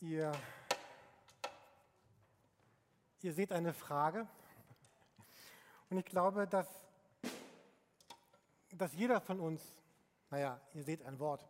Ihr, 0.00 0.30
ihr 3.20 3.32
seht 3.32 3.50
eine 3.50 3.74
Frage 3.74 4.28
und 5.90 5.98
ich 5.98 6.04
glaube, 6.04 6.46
dass, 6.46 6.68
dass 8.70 8.94
jeder 8.94 9.20
von 9.20 9.40
uns, 9.40 9.60
naja, 10.30 10.60
ihr 10.74 10.84
seht 10.84 11.02
ein 11.02 11.18
Wort, 11.18 11.44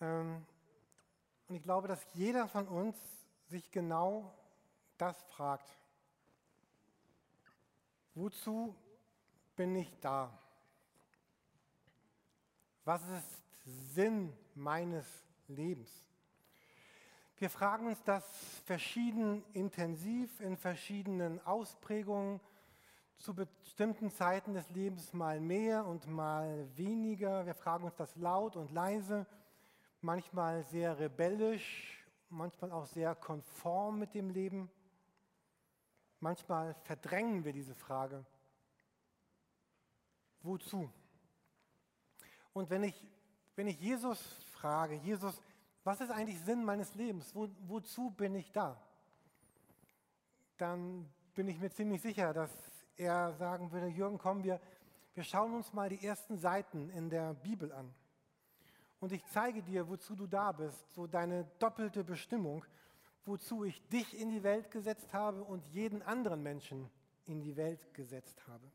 ähm, 0.00 0.46
und 1.48 1.54
ich 1.54 1.62
glaube, 1.62 1.86
dass 1.86 2.00
jeder 2.14 2.48
von 2.48 2.66
uns 2.66 2.96
sich 3.48 3.70
genau 3.70 4.34
das 4.96 5.22
fragt. 5.24 5.68
Wozu 8.14 8.74
bin 9.54 9.76
ich 9.76 10.00
da? 10.00 10.32
Was 12.86 13.06
ist 13.06 13.94
Sinn 13.94 14.32
meines 14.54 15.06
Lebens? 15.46 16.09
Wir 17.40 17.48
fragen 17.48 17.86
uns 17.86 18.02
das 18.02 18.22
verschieden 18.66 19.42
intensiv 19.54 20.42
in 20.42 20.58
verschiedenen 20.58 21.40
Ausprägungen, 21.46 22.38
zu 23.16 23.34
bestimmten 23.34 24.10
Zeiten 24.10 24.52
des 24.52 24.68
Lebens 24.68 25.14
mal 25.14 25.40
mehr 25.40 25.86
und 25.86 26.06
mal 26.06 26.68
weniger. 26.76 27.46
Wir 27.46 27.54
fragen 27.54 27.84
uns 27.84 27.96
das 27.96 28.14
laut 28.16 28.56
und 28.56 28.70
leise, 28.72 29.26
manchmal 30.02 30.64
sehr 30.64 30.98
rebellisch, 30.98 32.04
manchmal 32.28 32.72
auch 32.72 32.84
sehr 32.84 33.14
konform 33.14 33.98
mit 33.98 34.12
dem 34.12 34.28
Leben. 34.28 34.70
Manchmal 36.18 36.74
verdrängen 36.82 37.42
wir 37.42 37.54
diese 37.54 37.74
Frage. 37.74 38.22
Wozu? 40.42 40.90
Und 42.52 42.68
wenn 42.68 42.84
ich, 42.84 43.02
wenn 43.56 43.66
ich 43.66 43.80
Jesus 43.80 44.20
frage, 44.52 44.96
Jesus, 44.96 45.40
was 45.84 46.00
ist 46.00 46.10
eigentlich 46.10 46.40
Sinn 46.40 46.64
meines 46.64 46.94
Lebens? 46.94 47.34
Wo, 47.34 47.48
wozu 47.66 48.10
bin 48.10 48.34
ich 48.34 48.52
da? 48.52 48.80
Dann 50.58 51.08
bin 51.34 51.48
ich 51.48 51.58
mir 51.58 51.70
ziemlich 51.70 52.02
sicher, 52.02 52.34
dass 52.34 52.50
er 52.96 53.32
sagen 53.34 53.72
würde, 53.72 53.86
Jürgen, 53.86 54.18
komm, 54.18 54.44
wir, 54.44 54.60
wir 55.14 55.24
schauen 55.24 55.54
uns 55.54 55.72
mal 55.72 55.88
die 55.88 56.04
ersten 56.04 56.36
Seiten 56.36 56.90
in 56.90 57.08
der 57.08 57.34
Bibel 57.34 57.72
an. 57.72 57.94
Und 59.00 59.12
ich 59.12 59.24
zeige 59.26 59.62
dir, 59.62 59.88
wozu 59.88 60.14
du 60.14 60.26
da 60.26 60.52
bist, 60.52 60.92
so 60.92 61.06
deine 61.06 61.44
doppelte 61.58 62.04
Bestimmung, 62.04 62.64
wozu 63.24 63.64
ich 63.64 63.86
dich 63.88 64.18
in 64.18 64.28
die 64.30 64.42
Welt 64.42 64.70
gesetzt 64.70 65.14
habe 65.14 65.42
und 65.42 65.66
jeden 65.68 66.02
anderen 66.02 66.42
Menschen 66.42 66.90
in 67.24 67.40
die 67.40 67.56
Welt 67.56 67.94
gesetzt 67.94 68.46
habe. 68.46 68.70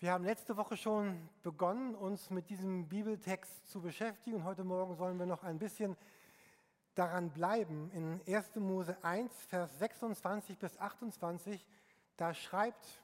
Wir 0.00 0.12
haben 0.12 0.22
letzte 0.22 0.56
Woche 0.56 0.76
schon 0.76 1.28
begonnen, 1.42 1.96
uns 1.96 2.30
mit 2.30 2.50
diesem 2.50 2.88
Bibeltext 2.88 3.66
zu 3.66 3.80
beschäftigen. 3.80 4.44
Heute 4.44 4.62
Morgen 4.62 4.94
sollen 4.94 5.18
wir 5.18 5.26
noch 5.26 5.42
ein 5.42 5.58
bisschen 5.58 5.96
daran 6.94 7.30
bleiben. 7.30 7.90
In 7.90 8.20
1. 8.32 8.54
Mose 8.54 8.96
1, 9.02 9.32
Vers 9.46 9.76
26 9.80 10.56
bis 10.56 10.78
28, 10.78 11.66
da 12.16 12.32
schreibt 12.32 13.02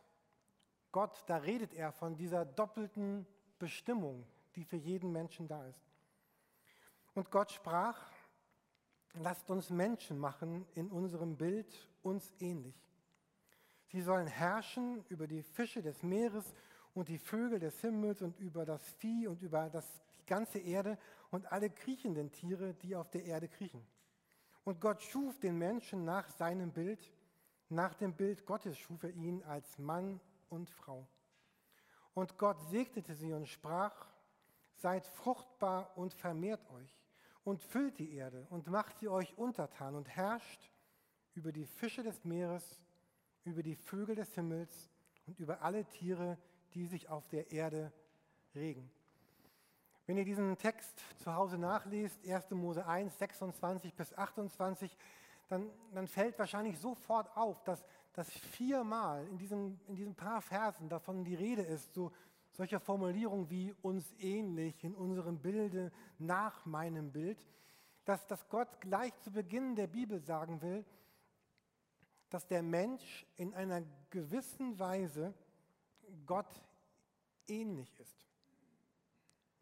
Gott, 0.92 1.24
da 1.26 1.38
redet 1.38 1.74
er 1.74 1.90
von 1.90 2.14
dieser 2.14 2.44
doppelten 2.44 3.26
Bestimmung, 3.58 4.24
die 4.54 4.62
für 4.62 4.76
jeden 4.76 5.10
Menschen 5.10 5.48
da 5.48 5.66
ist. 5.66 5.90
Und 7.14 7.28
Gott 7.32 7.50
sprach, 7.50 7.98
lasst 9.14 9.50
uns 9.50 9.68
Menschen 9.68 10.16
machen 10.16 10.64
in 10.76 10.92
unserem 10.92 11.36
Bild 11.36 11.74
uns 12.04 12.32
ähnlich. 12.38 12.76
Sie 13.86 14.00
sollen 14.00 14.28
herrschen 14.28 15.04
über 15.08 15.26
die 15.26 15.42
Fische 15.42 15.82
des 15.82 16.04
Meeres 16.04 16.54
und 16.94 17.08
die 17.08 17.18
Vögel 17.18 17.58
des 17.58 17.80
Himmels 17.80 18.22
und 18.22 18.38
über 18.38 18.64
das 18.64 18.82
Vieh 18.98 19.26
und 19.26 19.42
über 19.42 19.68
das, 19.68 19.84
die 20.18 20.26
ganze 20.26 20.58
Erde 20.58 20.96
und 21.30 21.50
alle 21.52 21.68
kriechenden 21.68 22.30
Tiere, 22.30 22.74
die 22.74 22.94
auf 22.96 23.10
der 23.10 23.24
Erde 23.24 23.48
kriechen. 23.48 23.84
Und 24.64 24.80
Gott 24.80 25.02
schuf 25.02 25.38
den 25.40 25.58
Menschen 25.58 26.04
nach 26.04 26.28
seinem 26.30 26.72
Bild, 26.72 27.12
nach 27.68 27.94
dem 27.94 28.14
Bild 28.14 28.46
Gottes 28.46 28.78
schuf 28.78 29.02
er 29.02 29.10
ihn 29.10 29.42
als 29.42 29.78
Mann 29.78 30.20
und 30.48 30.70
Frau. 30.70 31.06
Und 32.14 32.38
Gott 32.38 32.60
segnete 32.70 33.14
sie 33.14 33.32
und 33.32 33.48
sprach, 33.48 34.06
seid 34.76 35.06
fruchtbar 35.06 35.96
und 35.96 36.14
vermehrt 36.14 36.70
euch 36.70 36.96
und 37.42 37.62
füllt 37.62 37.98
die 37.98 38.14
Erde 38.14 38.46
und 38.50 38.68
macht 38.68 38.98
sie 38.98 39.08
euch 39.08 39.36
untertan 39.36 39.94
und 39.96 40.08
herrscht 40.08 40.70
über 41.34 41.52
die 41.52 41.66
Fische 41.66 42.02
des 42.02 42.24
Meeres, 42.24 42.80
über 43.44 43.62
die 43.62 43.74
Vögel 43.74 44.14
des 44.14 44.32
Himmels 44.34 44.90
und 45.26 45.38
über 45.38 45.62
alle 45.62 45.84
Tiere, 45.86 46.38
die 46.74 46.86
sich 46.86 47.08
auf 47.08 47.28
der 47.28 47.52
Erde 47.52 47.92
regen. 48.54 48.90
Wenn 50.06 50.18
ihr 50.18 50.24
diesen 50.24 50.58
Text 50.58 51.02
zu 51.18 51.34
Hause 51.34 51.56
nachliest, 51.56 52.18
1. 52.28 52.50
Mose 52.50 52.86
1, 52.86 53.18
26 53.18 53.94
bis 53.94 54.12
28, 54.12 54.96
dann, 55.48 55.70
dann 55.92 56.06
fällt 56.06 56.38
wahrscheinlich 56.38 56.78
sofort 56.78 57.34
auf, 57.36 57.62
dass, 57.64 57.82
dass 58.12 58.30
viermal 58.30 59.26
in 59.28 59.38
diesen, 59.38 59.80
in 59.86 59.96
diesen 59.96 60.14
paar 60.14 60.42
Versen 60.42 60.88
davon 60.88 61.24
die 61.24 61.34
Rede 61.34 61.62
ist, 61.62 61.94
so 61.94 62.12
solcher 62.52 62.80
Formulierungen 62.80 63.50
wie 63.50 63.74
uns 63.82 64.14
ähnlich, 64.18 64.84
in 64.84 64.94
unserem 64.94 65.38
Bilde, 65.38 65.90
nach 66.18 66.64
meinem 66.66 67.10
Bild, 67.10 67.46
dass, 68.04 68.26
dass 68.26 68.48
Gott 68.48 68.80
gleich 68.80 69.18
zu 69.20 69.32
Beginn 69.32 69.74
der 69.74 69.86
Bibel 69.86 70.20
sagen 70.20 70.60
will, 70.60 70.84
dass 72.30 72.46
der 72.46 72.62
Mensch 72.62 73.26
in 73.36 73.54
einer 73.54 73.82
gewissen 74.10 74.78
Weise 74.78 75.34
Gott 76.26 76.62
ähnlich 77.48 77.98
ist. 77.98 78.26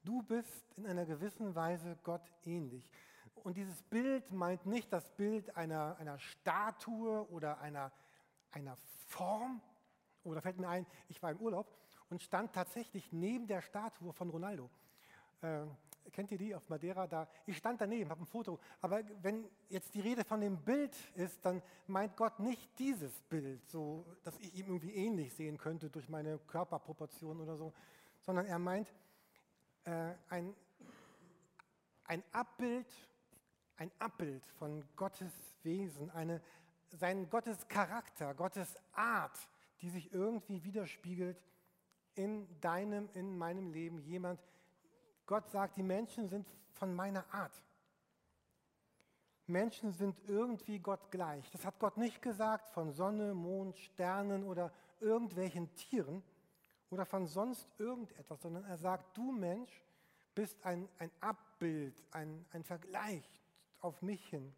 Du 0.05 0.23
bist 0.23 0.73
in 0.77 0.87
einer 0.87 1.07
gewissen 1.07 1.55
Weise 1.55 1.97
Gott 2.03 2.33
ähnlich. 2.45 2.89
Und 3.35 3.57
dieses 3.57 3.83
Bild 3.85 4.31
meint 4.33 4.67
nicht 4.67 4.93
das 4.93 5.09
Bild 5.17 5.57
einer, 5.57 5.97
einer 5.99 6.19
Statue 6.19 7.29
oder 7.31 7.61
einer, 7.61 7.93
einer 8.51 8.77
Form. 9.07 9.61
Oder 10.25 10.41
fällt 10.41 10.59
mir 10.59 10.69
ein, 10.69 10.87
ich 11.09 11.23
war 11.23 11.31
im 11.31 11.39
Urlaub 11.39 11.77
und 12.09 12.23
stand 12.23 12.53
tatsächlich 12.53 13.13
neben 13.13 13.47
der 13.47 13.63
Statue 13.63 14.13
von 14.13 14.31
Ronaldo. 14.31 14.71
Äh, 15.41 15.67
kennt 16.13 16.31
ihr 16.33 16.39
die 16.39 16.55
auf 16.55 16.69
Madeira? 16.69 17.07
Da, 17.07 17.29
ich 17.47 17.57
stand 17.57 17.81
daneben, 17.81 18.11
habe 18.11 18.23
ein 18.23 18.27
Foto. 18.27 18.59
Aber 18.81 19.03
wenn 19.23 19.49
jetzt 19.69 19.95
die 19.95 20.01
Rede 20.01 20.25
von 20.25 20.41
dem 20.41 20.59
Bild 20.59 20.97
ist, 21.15 21.45
dann 21.45 21.63
meint 21.87 22.17
Gott 22.17 22.41
nicht 22.41 22.79
dieses 22.79 23.21
Bild, 23.23 23.67
so 23.69 24.05
dass 24.23 24.39
ich 24.39 24.55
ihm 24.55 24.67
irgendwie 24.67 24.95
ähnlich 24.95 25.35
sehen 25.35 25.59
könnte 25.59 25.91
durch 25.91 26.09
meine 26.09 26.39
Körperproportion 26.39 27.41
oder 27.41 27.57
so, 27.57 27.73
sondern 28.21 28.47
er 28.47 28.59
meint 28.59 28.93
äh, 29.85 30.15
ein, 30.29 30.55
ein 32.05 32.23
Abbild, 32.33 32.87
ein 33.77 33.91
Abbild 33.99 34.45
von 34.59 34.85
Gottes 34.97 35.33
Wesen, 35.63 36.11
eine, 36.11 36.41
sein 36.91 37.29
Gottes 37.29 37.69
Charakter, 37.69 38.35
Gottes 38.35 38.77
Art, 38.93 39.39
die 39.81 39.91
sich 39.91 40.13
irgendwie 40.13 40.63
widerspiegelt 40.65 41.45
in 42.15 42.49
deinem, 42.61 43.09
in 43.15 43.37
meinem 43.37 43.71
Leben. 43.71 43.99
Jemand, 44.03 44.41
Gott 45.27 45.49
sagt, 45.51 45.77
die 45.77 45.83
Menschen 45.83 46.29
sind 46.29 46.47
von 46.73 46.95
meiner 46.95 47.25
Art. 47.33 47.63
Menschen 49.47 49.93
sind 49.93 50.17
irgendwie 50.29 50.79
Gott 50.79 51.11
gleich. 51.11 51.51
Das 51.51 51.65
hat 51.65 51.79
Gott 51.79 51.97
nicht 51.97 52.23
gesagt 52.23 52.71
von 52.71 52.93
Sonne, 52.93 53.35
Mond, 53.35 53.79
Sternen 53.79 54.45
oder 54.45 54.73
irgendwelchen 55.01 55.75
Tieren 55.75 56.23
oder 56.91 57.05
von 57.05 57.27
sonst 57.27 57.69
irgendetwas, 57.79 58.41
sondern 58.41 58.65
er 58.65 58.77
sagt, 58.77 59.17
du 59.17 59.33
Mensch 59.33 59.83
bist 60.35 60.65
ein, 60.65 60.89
ein 60.99 61.11
Abbild, 61.21 62.03
ein, 62.13 62.45
ein 62.53 62.65
Vergleich 62.65 63.29
auf 63.81 64.01
mich 64.03 64.27
hin. 64.29 64.55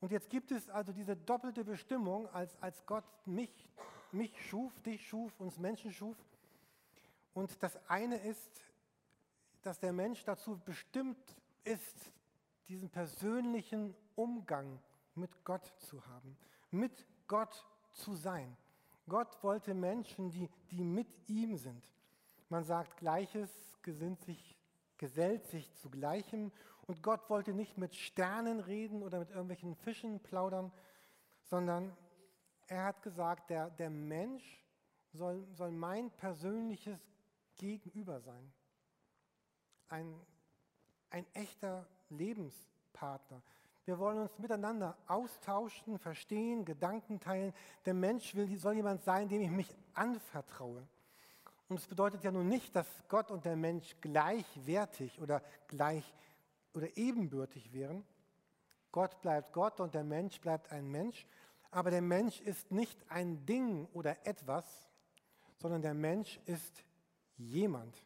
Und 0.00 0.12
jetzt 0.12 0.28
gibt 0.30 0.50
es 0.50 0.68
also 0.68 0.92
diese 0.92 1.16
doppelte 1.16 1.64
Bestimmung, 1.64 2.28
als, 2.28 2.60
als 2.60 2.84
Gott 2.86 3.04
mich, 3.24 3.68
mich 4.12 4.32
schuf, 4.48 4.78
dich 4.82 5.06
schuf, 5.06 5.32
uns 5.40 5.58
Menschen 5.58 5.92
schuf. 5.92 6.16
Und 7.32 7.62
das 7.62 7.78
eine 7.88 8.16
ist, 8.18 8.60
dass 9.66 9.80
der 9.80 9.92
Mensch 9.92 10.22
dazu 10.22 10.60
bestimmt 10.64 11.18
ist, 11.64 12.12
diesen 12.68 12.88
persönlichen 12.88 13.96
Umgang 14.14 14.78
mit 15.16 15.42
Gott 15.42 15.74
zu 15.78 16.06
haben, 16.06 16.38
mit 16.70 17.04
Gott 17.26 17.66
zu 17.90 18.14
sein. 18.14 18.56
Gott 19.08 19.42
wollte 19.42 19.74
Menschen, 19.74 20.30
die, 20.30 20.48
die 20.70 20.84
mit 20.84 21.08
ihm 21.28 21.56
sind. 21.56 21.84
Man 22.48 22.62
sagt, 22.62 22.96
Gleiches 22.98 23.50
gesinnt 23.82 24.20
sich, 24.20 24.56
gesellt 24.98 25.44
sich 25.48 25.74
zu 25.74 25.90
Gleichem. 25.90 26.52
Und 26.86 27.02
Gott 27.02 27.28
wollte 27.28 27.52
nicht 27.52 27.76
mit 27.76 27.96
Sternen 27.96 28.60
reden 28.60 29.02
oder 29.02 29.18
mit 29.18 29.30
irgendwelchen 29.30 29.74
Fischen 29.74 30.20
plaudern, 30.20 30.70
sondern 31.42 31.96
er 32.68 32.84
hat 32.84 33.02
gesagt, 33.02 33.50
der, 33.50 33.70
der 33.70 33.90
Mensch 33.90 34.64
soll, 35.12 35.44
soll 35.54 35.72
mein 35.72 36.12
persönliches 36.12 37.00
Gegenüber 37.56 38.20
sein 38.20 38.52
ein, 39.88 40.14
ein 41.10 41.26
echter 41.34 41.86
Lebenspartner. 42.10 43.42
Wir 43.84 43.98
wollen 43.98 44.18
uns 44.18 44.38
miteinander 44.38 44.96
austauschen, 45.06 45.98
verstehen, 45.98 46.64
Gedanken 46.64 47.20
teilen. 47.20 47.54
Der 47.84 47.94
Mensch 47.94 48.34
will, 48.34 48.56
soll 48.58 48.74
jemand 48.74 49.02
sein, 49.04 49.28
dem 49.28 49.40
ich 49.40 49.50
mich 49.50 49.76
anvertraue. 49.94 50.86
Und 51.68 51.78
es 51.78 51.86
bedeutet 51.86 52.24
ja 52.24 52.30
nun 52.30 52.48
nicht, 52.48 52.74
dass 52.74 52.86
Gott 53.08 53.30
und 53.30 53.44
der 53.44 53.56
Mensch 53.56 53.96
gleichwertig 54.00 55.20
oder 55.20 55.42
gleich 55.68 56.14
oder 56.74 56.96
ebenbürtig 56.96 57.72
wären, 57.72 58.04
Gott 58.96 59.20
bleibt 59.20 59.52
Gott 59.52 59.78
und 59.80 59.94
der 59.94 60.04
Mensch 60.04 60.40
bleibt 60.40 60.72
ein 60.72 60.90
Mensch. 60.90 61.26
Aber 61.70 61.90
der 61.90 62.00
Mensch 62.00 62.40
ist 62.40 62.70
nicht 62.70 62.98
ein 63.10 63.44
Ding 63.44 63.86
oder 63.92 64.26
etwas, 64.26 64.64
sondern 65.58 65.82
der 65.82 65.92
Mensch 65.92 66.40
ist 66.46 66.82
jemand. 67.36 68.05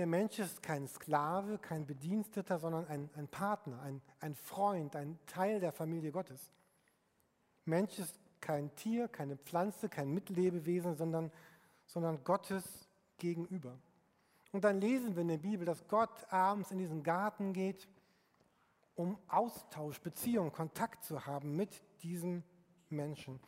Der 0.00 0.06
Mensch 0.06 0.38
ist 0.38 0.62
kein 0.62 0.88
Sklave, 0.88 1.58
kein 1.58 1.84
Bediensteter, 1.84 2.58
sondern 2.58 2.86
ein, 2.86 3.10
ein 3.16 3.28
Partner, 3.28 3.82
ein, 3.82 4.00
ein 4.20 4.34
Freund, 4.34 4.96
ein 4.96 5.18
Teil 5.26 5.60
der 5.60 5.72
Familie 5.72 6.10
Gottes. 6.10 6.50
Mensch 7.66 7.98
ist 7.98 8.18
kein 8.40 8.74
Tier, 8.76 9.08
keine 9.08 9.36
Pflanze, 9.36 9.90
kein 9.90 10.08
Mitlebewesen, 10.14 10.96
sondern, 10.96 11.30
sondern 11.84 12.24
Gottes 12.24 12.64
gegenüber. 13.18 13.78
Und 14.52 14.64
dann 14.64 14.80
lesen 14.80 15.16
wir 15.16 15.20
in 15.20 15.28
der 15.28 15.36
Bibel, 15.36 15.66
dass 15.66 15.86
Gott 15.86 16.32
abends 16.32 16.70
in 16.70 16.78
diesen 16.78 17.02
Garten 17.02 17.52
geht, 17.52 17.86
um 18.94 19.18
Austausch, 19.28 20.00
Beziehung, 20.00 20.50
Kontakt 20.50 21.04
zu 21.04 21.26
haben 21.26 21.56
mit 21.56 21.82
diesem 22.02 22.42
Menschen. 22.88 23.38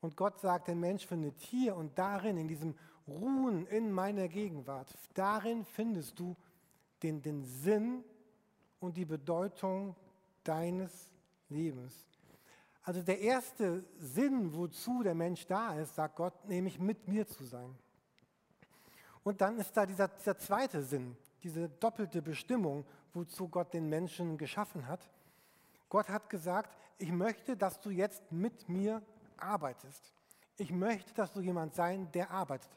Und 0.00 0.16
Gott 0.16 0.40
sagt, 0.40 0.66
der 0.66 0.74
Mensch 0.74 1.06
findet 1.06 1.38
hier 1.38 1.76
und 1.76 1.96
darin, 1.96 2.38
in 2.38 2.48
diesem 2.48 2.74
Ruhen 3.08 3.66
in 3.66 3.90
meiner 3.90 4.28
Gegenwart, 4.28 4.88
darin 5.14 5.64
findest 5.64 6.18
du 6.18 6.36
den, 7.02 7.20
den 7.22 7.44
Sinn 7.44 8.04
und 8.80 8.96
die 8.96 9.04
Bedeutung 9.04 9.96
deines 10.44 11.10
Lebens. 11.48 12.06
Also 12.84 13.00
der 13.02 13.20
erste 13.20 13.84
Sinn, 13.98 14.52
wozu 14.54 15.02
der 15.02 15.14
Mensch 15.14 15.46
da 15.46 15.74
ist, 15.74 15.94
sagt 15.94 16.16
Gott, 16.16 16.48
nämlich 16.48 16.78
mit 16.80 17.06
mir 17.06 17.26
zu 17.26 17.44
sein. 17.44 17.76
Und 19.22 19.40
dann 19.40 19.58
ist 19.58 19.76
da 19.76 19.86
dieser, 19.86 20.08
dieser 20.08 20.36
zweite 20.36 20.82
Sinn, 20.82 21.16
diese 21.44 21.68
doppelte 21.68 22.20
Bestimmung, 22.22 22.84
wozu 23.14 23.48
Gott 23.48 23.72
den 23.72 23.88
Menschen 23.88 24.36
geschaffen 24.36 24.86
hat. 24.88 25.08
Gott 25.88 26.08
hat 26.08 26.28
gesagt, 26.28 26.76
ich 26.98 27.12
möchte, 27.12 27.56
dass 27.56 27.80
du 27.80 27.90
jetzt 27.90 28.32
mit 28.32 28.68
mir 28.68 29.02
arbeitest. 29.36 30.12
Ich 30.56 30.72
möchte, 30.72 31.14
dass 31.14 31.32
du 31.32 31.40
jemand 31.40 31.74
sein, 31.74 32.10
der 32.12 32.30
arbeitet. 32.30 32.70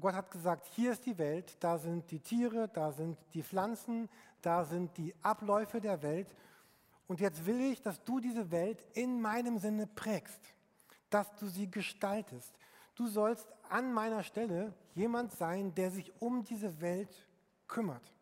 Gott 0.00 0.14
hat 0.14 0.30
gesagt, 0.30 0.66
hier 0.72 0.92
ist 0.92 1.06
die 1.06 1.18
Welt, 1.18 1.56
da 1.60 1.78
sind 1.78 2.10
die 2.10 2.20
Tiere, 2.20 2.68
da 2.68 2.92
sind 2.92 3.18
die 3.32 3.42
Pflanzen, 3.42 4.08
da 4.42 4.64
sind 4.64 4.96
die 4.96 5.14
Abläufe 5.22 5.80
der 5.80 6.02
Welt 6.02 6.34
und 7.06 7.20
jetzt 7.20 7.44
will 7.46 7.60
ich, 7.60 7.82
dass 7.82 8.02
du 8.04 8.20
diese 8.20 8.50
Welt 8.50 8.84
in 8.94 9.20
meinem 9.20 9.58
Sinne 9.58 9.86
prägst, 9.86 10.40
dass 11.10 11.34
du 11.36 11.46
sie 11.46 11.70
gestaltest. 11.70 12.52
Du 12.94 13.06
sollst 13.08 13.46
an 13.68 13.92
meiner 13.92 14.22
Stelle 14.22 14.72
jemand 14.94 15.32
sein, 15.32 15.74
der 15.74 15.90
sich 15.90 16.12
um 16.20 16.44
diese 16.44 16.80
Welt 16.80 17.26
kümmert. 17.66 18.12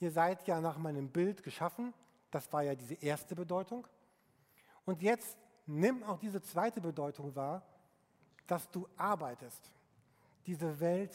Ihr 0.00 0.10
seid 0.10 0.46
ja 0.46 0.60
nach 0.60 0.76
meinem 0.76 1.08
Bild 1.08 1.42
geschaffen, 1.42 1.94
das 2.30 2.52
war 2.52 2.62
ja 2.62 2.74
diese 2.74 2.94
erste 2.94 3.34
Bedeutung. 3.34 3.86
Und 4.84 5.02
jetzt 5.02 5.38
nimm 5.66 6.02
auch 6.02 6.18
diese 6.18 6.42
zweite 6.42 6.80
Bedeutung 6.80 7.34
wahr, 7.34 7.62
dass 8.46 8.70
du 8.70 8.86
arbeitest, 8.96 9.70
diese 10.46 10.80
Welt 10.80 11.14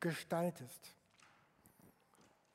gestaltest. 0.00 0.94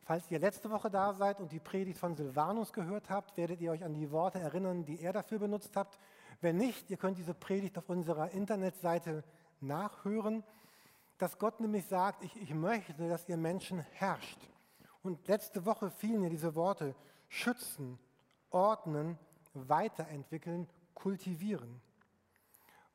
Falls 0.06 0.30
ihr 0.30 0.40
letzte 0.40 0.70
Woche 0.70 0.90
da 0.90 1.14
seid 1.14 1.40
und 1.40 1.52
die 1.52 1.60
Predigt 1.60 1.98
von 1.98 2.16
Silvanus 2.16 2.74
gehört 2.74 3.10
habt, 3.10 3.38
werdet 3.38 3.62
ihr 3.62 3.72
euch 3.72 3.86
an 3.86 3.94
die 3.94 4.12
Worte 4.12 4.40
erinnern, 4.40 4.84
die 4.84 5.00
er 5.00 5.14
dafür 5.14 5.40
benutzt 5.40 5.78
habt. 5.78 5.98
Wenn 6.42 6.58
nicht, 6.58 6.90
ihr 6.90 6.98
könnt 6.98 7.18
diese 7.18 7.34
Predigt 7.34 7.78
auf 7.78 7.90
unserer 7.90 8.32
Internetseite 8.32 9.24
nachhören, 9.62 10.44
dass 11.18 11.40
Gott 11.40 11.62
nämlich 11.62 11.86
sagt, 11.86 12.22
ich, 12.24 12.36
ich 12.42 12.54
möchte, 12.54 13.08
dass 13.08 13.30
ihr 13.30 13.38
Menschen 13.38 13.80
herrscht. 13.80 14.40
Und 15.04 15.26
letzte 15.28 15.66
Woche 15.66 15.90
fielen 15.90 16.22
mir 16.22 16.30
diese 16.30 16.54
Worte, 16.56 16.96
schützen, 17.30 17.98
ordnen, 18.50 19.18
weiterentwickeln, 19.54 20.68
kultivieren. 20.94 21.82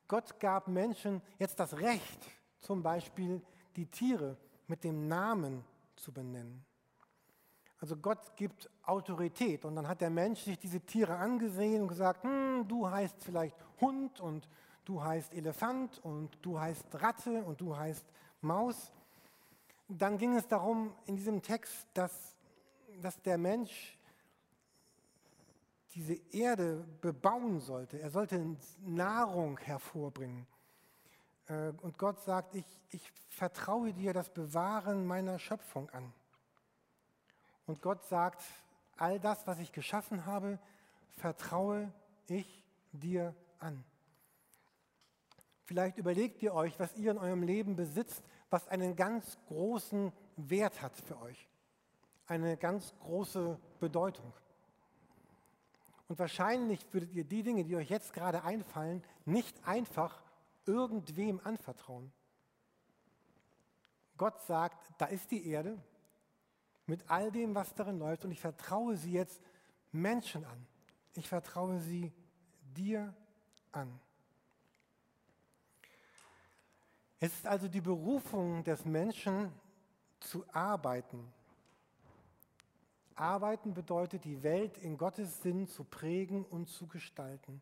Gott 0.09 0.41
gab 0.41 0.69
Menschen 0.69 1.23
jetzt 1.39 1.59
das 1.59 1.79
Recht, 1.79 2.31
zum 2.61 2.83
Beispiel 2.83 3.41
die 3.77 3.87
Tiere 3.87 4.37
mit 4.67 4.85
dem 4.85 5.09
Namen 5.09 5.65
zu 5.97 6.13
benennen. 6.13 6.65
Also 7.81 7.97
Gott 7.97 8.37
gibt 8.37 8.69
Autorität 8.83 9.65
und 9.65 9.77
dann 9.77 9.87
hat 9.87 10.01
der 10.01 10.11
Mensch 10.11 10.41
sich 10.41 10.59
diese 10.59 10.81
Tiere 10.81 11.17
angesehen 11.17 11.83
und 11.83 11.89
gesagt, 11.89 12.25
hm, 12.25 12.67
du 12.67 12.91
heißt 12.91 13.23
vielleicht 13.23 13.57
Hund 13.81 14.21
und 14.21 14.49
du 14.85 15.03
heißt 15.03 15.33
Elefant 15.33 15.99
und 16.05 16.37
du 16.43 16.59
heißt 16.59 16.87
Ratte 16.95 17.45
und 17.45 17.61
du 17.61 17.77
heißt 17.77 18.05
Maus. 18.41 18.93
Dann 19.89 20.19
ging 20.19 20.37
es 20.37 20.49
darum 20.49 20.93
in 21.07 21.17
diesem 21.17 21.41
Text, 21.41 21.87
dass, 21.95 22.37
dass 23.01 23.21
der 23.23 23.39
Mensch 23.39 23.97
diese 25.95 26.15
Erde 26.33 26.85
bebauen 27.01 27.61
sollte. 27.61 28.01
Er 28.01 28.11
sollte 28.11 28.57
Nahrung 28.81 29.59
hervorbringen. 29.59 30.47
Äh, 31.49 31.73
und 31.83 31.99
Gott 31.99 32.21
sagt, 32.21 32.55
ich, 32.55 32.67
ich 32.91 33.13
vertraue 33.29 33.93
dir 33.93 34.13
das 34.13 34.31
Bewahren 34.31 35.07
meiner 35.07 35.39
Schöpfung 35.39 35.91
an. 35.91 36.13
Und 37.67 37.83
Gott 37.83 38.05
sagt, 38.05 38.43
all 38.97 39.21
das, 39.21 39.47
was 39.47 39.59
ich 39.59 39.73
geschaffen 39.73 40.27
habe, 40.27 40.59
vertraue 41.17 41.93
ich 42.27 42.65
dir 42.93 43.35
an. 43.59 43.85
Vielleicht 45.65 45.99
überlegt 45.99 46.43
ihr 46.43 46.55
euch, 46.55 46.79
was 46.81 46.97
ihr 46.97 47.11
in 47.11 47.19
eurem 47.19 47.43
Leben 47.43 47.77
besitzt, 47.77 48.23
was 48.49 48.67
einen 48.69 48.97
ganz 48.97 49.39
großen 49.49 50.13
Wert 50.37 50.81
hat 50.81 50.97
für 50.97 51.21
euch. 51.21 51.49
Eine 52.27 52.57
ganz 52.57 52.95
große 53.01 53.59
Bedeutung. 53.79 54.33
Und 56.09 56.19
wahrscheinlich 56.19 56.87
würdet 56.93 57.13
ihr 57.13 57.25
die 57.25 57.43
Dinge, 57.43 57.65
die 57.65 57.77
euch 57.77 57.91
jetzt 57.91 58.15
gerade 58.15 58.45
einfallen, 58.45 59.05
nicht 59.27 59.55
einfach 59.67 60.23
irgendwem 60.69 61.41
anvertrauen. 61.43 62.13
Gott 64.19 64.41
sagt, 64.43 64.93
da 64.99 65.07
ist 65.07 65.31
die 65.31 65.47
Erde, 65.49 65.79
mit 66.87 67.09
all 67.11 67.31
dem, 67.33 67.55
was 67.55 67.75
darin 67.75 67.99
läuft. 67.99 68.25
Und 68.25 68.31
ich 68.31 68.41
vertraue 68.41 68.97
sie 68.97 69.13
jetzt 69.13 69.41
Menschen 69.93 70.45
an. 70.45 70.67
Ich 71.15 71.29
vertraue 71.29 71.81
sie 71.81 72.13
dir 72.77 73.15
an. 73.73 73.99
Es 77.21 77.35
ist 77.35 77.47
also 77.47 77.67
die 77.67 77.81
Berufung 77.81 78.63
des 78.65 78.85
Menschen 78.85 79.53
zu 80.21 80.45
arbeiten. 80.53 81.33
Arbeiten 83.15 83.75
bedeutet, 83.75 84.25
die 84.25 84.43
Welt 84.43 84.79
in 84.79 84.97
Gottes 84.97 85.43
Sinn 85.43 85.67
zu 85.67 85.85
prägen 85.85 86.45
und 86.45 86.69
zu 86.69 86.87
gestalten. 86.87 87.61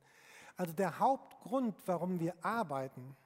Also 0.57 0.73
der 0.73 0.99
Hauptgrund, 0.99 1.77
warum 1.87 2.19
wir 2.19 2.35
arbeiten, 2.45 3.17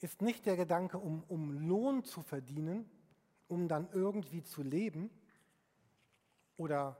ist 0.00 0.20
nicht 0.20 0.44
der 0.46 0.56
Gedanke, 0.56 0.98
um, 0.98 1.24
um 1.28 1.50
Lohn 1.66 2.04
zu 2.04 2.22
verdienen, 2.22 2.88
um 3.48 3.68
dann 3.68 3.88
irgendwie 3.92 4.42
zu 4.42 4.62
leben. 4.62 5.10
Oder 6.56 6.96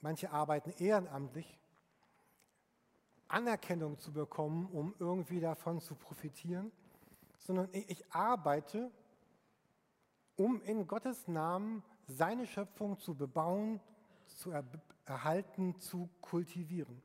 manche 0.00 0.30
arbeiten 0.32 0.70
ehrenamtlich, 0.78 1.58
Anerkennung 3.28 3.98
zu 3.98 4.12
bekommen, 4.12 4.66
um 4.66 4.94
irgendwie 4.98 5.40
davon 5.40 5.80
zu 5.80 5.94
profitieren, 5.94 6.70
sondern 7.38 7.68
ich 7.72 8.04
arbeite, 8.12 8.90
um 10.36 10.60
in 10.62 10.86
Gottes 10.86 11.28
Namen 11.28 11.82
seine 12.06 12.46
Schöpfung 12.46 12.98
zu 12.98 13.14
bebauen, 13.14 13.80
zu 14.26 14.50
er 14.50 14.64
erhalten, 15.04 15.78
zu 15.80 16.08
kultivieren. 16.20 17.02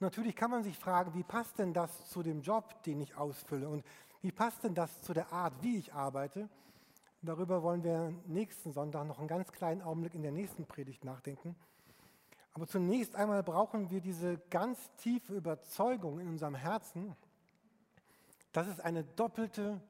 Natürlich 0.00 0.36
kann 0.36 0.50
man 0.50 0.62
sich 0.62 0.78
fragen, 0.78 1.14
wie 1.14 1.24
passt 1.24 1.58
denn 1.58 1.74
das 1.74 2.08
zu 2.08 2.22
dem 2.22 2.40
Job, 2.42 2.82
den 2.84 3.00
ich 3.00 3.16
ausfülle? 3.16 3.68
Und 3.68 3.84
wie 4.22 4.30
passt 4.30 4.62
denn 4.62 4.74
das 4.74 5.02
zu 5.02 5.12
der 5.12 5.32
Art, 5.32 5.54
wie 5.62 5.76
ich 5.76 5.92
arbeite? 5.92 6.48
Darüber 7.20 7.62
wollen 7.64 7.82
wir 7.82 8.14
nächsten 8.26 8.72
Sonntag 8.72 9.06
noch 9.06 9.18
einen 9.18 9.26
ganz 9.26 9.50
kleinen 9.50 9.82
Augenblick 9.82 10.14
in 10.14 10.22
der 10.22 10.30
nächsten 10.30 10.66
Predigt 10.66 11.04
nachdenken. 11.04 11.56
Aber 12.52 12.66
zunächst 12.66 13.16
einmal 13.16 13.42
brauchen 13.42 13.90
wir 13.90 14.00
diese 14.00 14.38
ganz 14.50 14.78
tiefe 14.96 15.34
Überzeugung 15.34 16.20
in 16.20 16.28
unserem 16.28 16.54
Herzen, 16.54 17.16
dass 18.52 18.68
es 18.68 18.78
eine 18.80 19.02
doppelte 19.02 19.80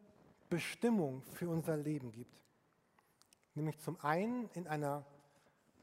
Bestimmung 0.48 1.22
für 1.34 1.50
unser 1.50 1.76
Leben 1.76 2.12
gibt. 2.12 2.42
Nämlich 3.54 3.78
zum 3.80 3.98
einen 4.00 4.48
in 4.54 4.66
einer 4.66 5.04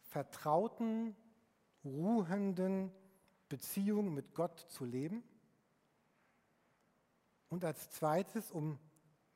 vertrauten, 0.09 1.15
ruhenden 1.83 2.91
Beziehung 3.49 4.13
mit 4.13 4.33
Gott 4.33 4.59
zu 4.59 4.85
leben 4.85 5.23
und 7.49 7.63
als 7.63 7.89
zweites, 7.91 8.51
um 8.51 8.79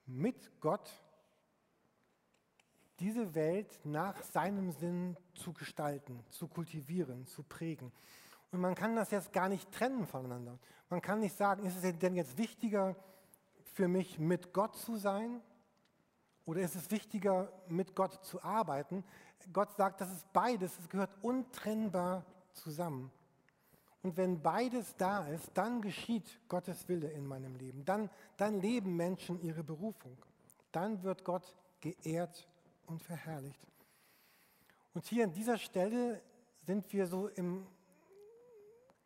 mit 0.05 0.59
Gott 0.59 0.89
diese 2.99 3.33
Welt 3.35 3.79
nach 3.85 4.21
seinem 4.23 4.71
Sinn 4.71 5.15
zu 5.33 5.53
gestalten, 5.53 6.23
zu 6.29 6.47
kultivieren, 6.47 7.25
zu 7.25 7.43
prägen. 7.43 7.91
Und 8.51 8.59
man 8.59 8.75
kann 8.75 8.95
das 8.95 9.11
jetzt 9.11 9.31
gar 9.31 9.47
nicht 9.47 9.71
trennen 9.71 10.05
voneinander. 10.05 10.57
Man 10.89 11.01
kann 11.01 11.19
nicht 11.19 11.37
sagen, 11.37 11.65
ist 11.65 11.81
es 11.81 11.99
denn 11.99 12.15
jetzt 12.15 12.37
wichtiger 12.37 12.95
für 13.73 13.87
mich, 13.87 14.19
mit 14.19 14.53
Gott 14.53 14.75
zu 14.75 14.97
sein 14.97 15.41
Oder 16.45 16.61
ist 16.61 16.75
es 16.75 16.89
wichtiger, 16.89 17.53
mit 17.67 17.95
Gott 17.95 18.25
zu 18.25 18.41
arbeiten? 18.41 19.03
Gott 19.53 19.71
sagt, 19.77 20.01
das 20.01 20.11
ist 20.11 20.33
beides, 20.33 20.77
es 20.79 20.89
gehört 20.89 21.11
untrennbar 21.21 22.25
zusammen. 22.53 23.11
Und 24.01 24.15
wenn 24.15 24.41
beides 24.41 24.95
da 24.95 25.27
ist, 25.27 25.51
dann 25.53 25.81
geschieht 25.81 26.39
Gottes 26.47 26.87
Wille 26.87 27.09
in 27.11 27.25
meinem 27.25 27.55
Leben. 27.55 27.83
Dann, 27.83 28.09
dann 28.37 28.61
leben 28.61 28.95
Menschen 28.95 29.41
ihre 29.41 29.63
Berufung. 29.63 30.17
Dann 30.71 31.03
wird 31.03 31.25
Gott 31.25 31.55
geehrt 31.81 32.47
und 32.85 33.01
verherrlicht. 33.01 33.67
Und 34.93 35.05
hier 35.05 35.25
an 35.25 35.33
dieser 35.33 35.57
Stelle 35.57 36.21
sind 36.65 36.91
wir 36.93 37.07
so 37.07 37.27
im, 37.27 37.65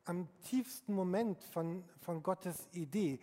am 0.06 0.28
tiefsten 0.44 0.94
Moment 0.94 1.44
von, 1.44 1.84
von 2.02 2.22
Gottes 2.22 2.68
Idee. 2.74 3.20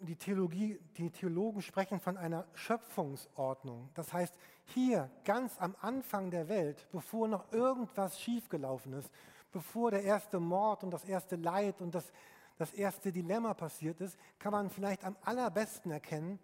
Die, 0.00 0.16
Theologie, 0.16 0.80
die 0.96 1.10
Theologen 1.10 1.62
sprechen 1.62 2.00
von 2.00 2.16
einer 2.16 2.46
Schöpfungsordnung. 2.54 3.90
Das 3.94 4.12
heißt, 4.12 4.34
hier 4.66 5.10
ganz 5.24 5.60
am 5.60 5.74
Anfang 5.80 6.30
der 6.30 6.48
Welt, 6.48 6.86
bevor 6.92 7.28
noch 7.28 7.52
irgendwas 7.52 8.20
schiefgelaufen 8.20 8.92
ist, 8.94 9.10
bevor 9.52 9.90
der 9.90 10.02
erste 10.02 10.40
Mord 10.40 10.84
und 10.84 10.90
das 10.90 11.04
erste 11.04 11.36
Leid 11.36 11.80
und 11.80 11.94
das, 11.94 12.12
das 12.58 12.72
erste 12.72 13.12
Dilemma 13.12 13.54
passiert 13.54 14.00
ist, 14.00 14.18
kann 14.38 14.52
man 14.52 14.70
vielleicht 14.70 15.04
am 15.04 15.16
allerbesten 15.22 15.90
erkennen, 15.90 16.38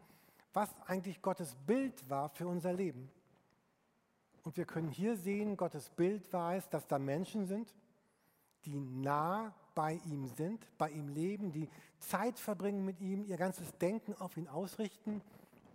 was 0.53 0.75
eigentlich 0.87 1.21
Gottes 1.21 1.55
Bild 1.67 2.09
war 2.09 2.31
für 2.31 2.49
unser 2.49 2.73
Leben. 2.73 3.11
Und 4.43 4.57
wir 4.57 4.65
können 4.65 4.89
hier 4.89 5.17
sehen, 5.17 5.57
Gottes 5.57 5.91
Bild 5.91 6.33
war 6.33 6.55
es, 6.55 6.69
dass 6.69 6.87
da 6.87 6.99
Menschen 6.99 7.47
sind, 7.47 7.75
die 8.65 8.79
nah 8.79 9.55
bei 9.75 10.01
ihm 10.07 10.27
sind, 10.27 10.67
bei 10.79 10.89
ihm 10.91 11.09
leben, 11.09 11.53
die 11.53 11.69
Zeit 11.99 12.39
verbringen 12.39 12.85
mit 12.85 13.01
ihm, 13.01 13.25
ihr 13.25 13.37
ganzes 13.37 13.77
Denken 13.79 14.15
auf 14.15 14.37
ihn 14.37 14.49
ausrichten 14.49 15.21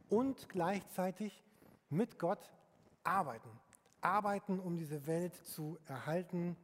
und 0.10 0.50
gleichzeitig 0.50 1.44
mit 1.90 2.18
Gott 2.18 2.52
arbeiten. 3.04 3.50
Arbeiten, 4.02 4.60
um 4.60 4.78
diese 4.78 5.06
Welt 5.06 5.36
zu 5.36 5.78
erhalten, 5.86 6.58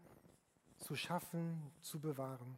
zu 0.78 0.96
schaffen, 0.96 1.72
zu 1.82 2.00
bewahren. 2.00 2.58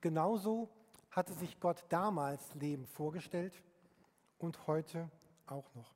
Genauso 0.00 0.68
hatte 1.10 1.32
sich 1.34 1.58
Gott 1.60 1.84
damals 1.88 2.54
Leben 2.54 2.86
vorgestellt 2.86 3.62
und 4.38 4.66
heute 4.66 5.10
auch 5.46 5.74
noch. 5.74 5.92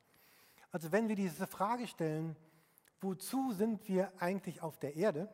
Also 0.72 0.92
wenn 0.92 1.08
wir 1.08 1.16
diese 1.16 1.46
Frage 1.46 1.86
stellen, 1.86 2.36
wozu 3.00 3.52
sind 3.52 3.86
wir 3.88 4.12
eigentlich 4.18 4.62
auf 4.62 4.78
der 4.78 4.96
Erde? 4.96 5.28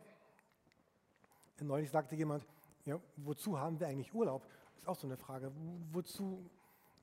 Neulich 1.61 1.91
sagte 1.91 2.15
jemand, 2.15 2.47
ja, 2.85 2.99
wozu 3.17 3.59
haben 3.59 3.79
wir 3.81 3.89
eigentlich 3.89 4.15
Urlaub? 4.15 4.47
Ist 4.79 4.89
auch 4.89 4.97
so 4.97 5.07
eine 5.07 5.17
Frage. 5.17 5.53
Wozu 5.93 6.49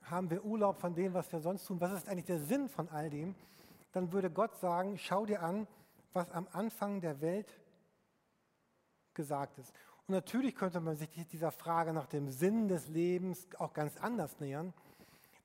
haben 0.01 0.29
wir 0.29 0.43
Urlaub 0.43 0.79
von 0.79 0.95
dem, 0.95 1.13
was 1.13 1.31
wir 1.31 1.39
sonst 1.39 1.65
tun? 1.65 1.79
Was 1.79 1.91
ist 1.91 2.07
eigentlich 2.07 2.25
der 2.25 2.39
Sinn 2.39 2.69
von 2.69 2.89
all 2.89 3.09
dem? 3.09 3.35
Dann 3.91 4.11
würde 4.11 4.31
Gott 4.31 4.55
sagen, 4.55 4.97
schau 4.97 5.25
dir 5.25 5.43
an, 5.43 5.67
was 6.13 6.31
am 6.31 6.47
Anfang 6.51 7.01
der 7.01 7.21
Welt 7.21 7.59
gesagt 9.17 9.57
ist. 9.57 9.73
Und 10.07 10.13
natürlich 10.13 10.55
könnte 10.55 10.79
man 10.79 10.95
sich 10.95 11.09
dieser 11.33 11.51
Frage 11.51 11.91
nach 11.91 12.07
dem 12.07 12.29
Sinn 12.29 12.69
des 12.69 12.87
Lebens 12.87 13.45
auch 13.57 13.73
ganz 13.73 13.97
anders 13.97 14.39
nähern. 14.39 14.73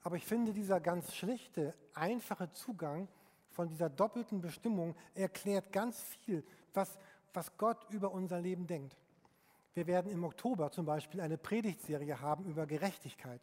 Aber 0.04 0.14
ich 0.14 0.24
finde, 0.24 0.52
dieser 0.52 0.78
ganz 0.80 1.14
schlichte, 1.16 1.74
einfache 1.94 2.52
Zugang 2.52 3.08
von 3.50 3.68
dieser 3.68 3.90
doppelten 3.90 4.40
Bestimmung 4.40 4.94
erklärt 5.14 5.72
ganz 5.72 6.00
viel, 6.24 6.44
was, 6.74 6.96
was 7.34 7.56
Gott 7.58 7.78
über 7.90 8.12
unser 8.12 8.40
Leben 8.40 8.68
denkt. 8.68 8.96
Wir 9.74 9.86
werden 9.86 10.12
im 10.12 10.22
Oktober 10.22 10.70
zum 10.70 10.86
Beispiel 10.86 11.20
eine 11.20 11.38
Predigtserie 11.38 12.20
haben 12.20 12.44
über 12.44 12.66
Gerechtigkeit. 12.66 13.40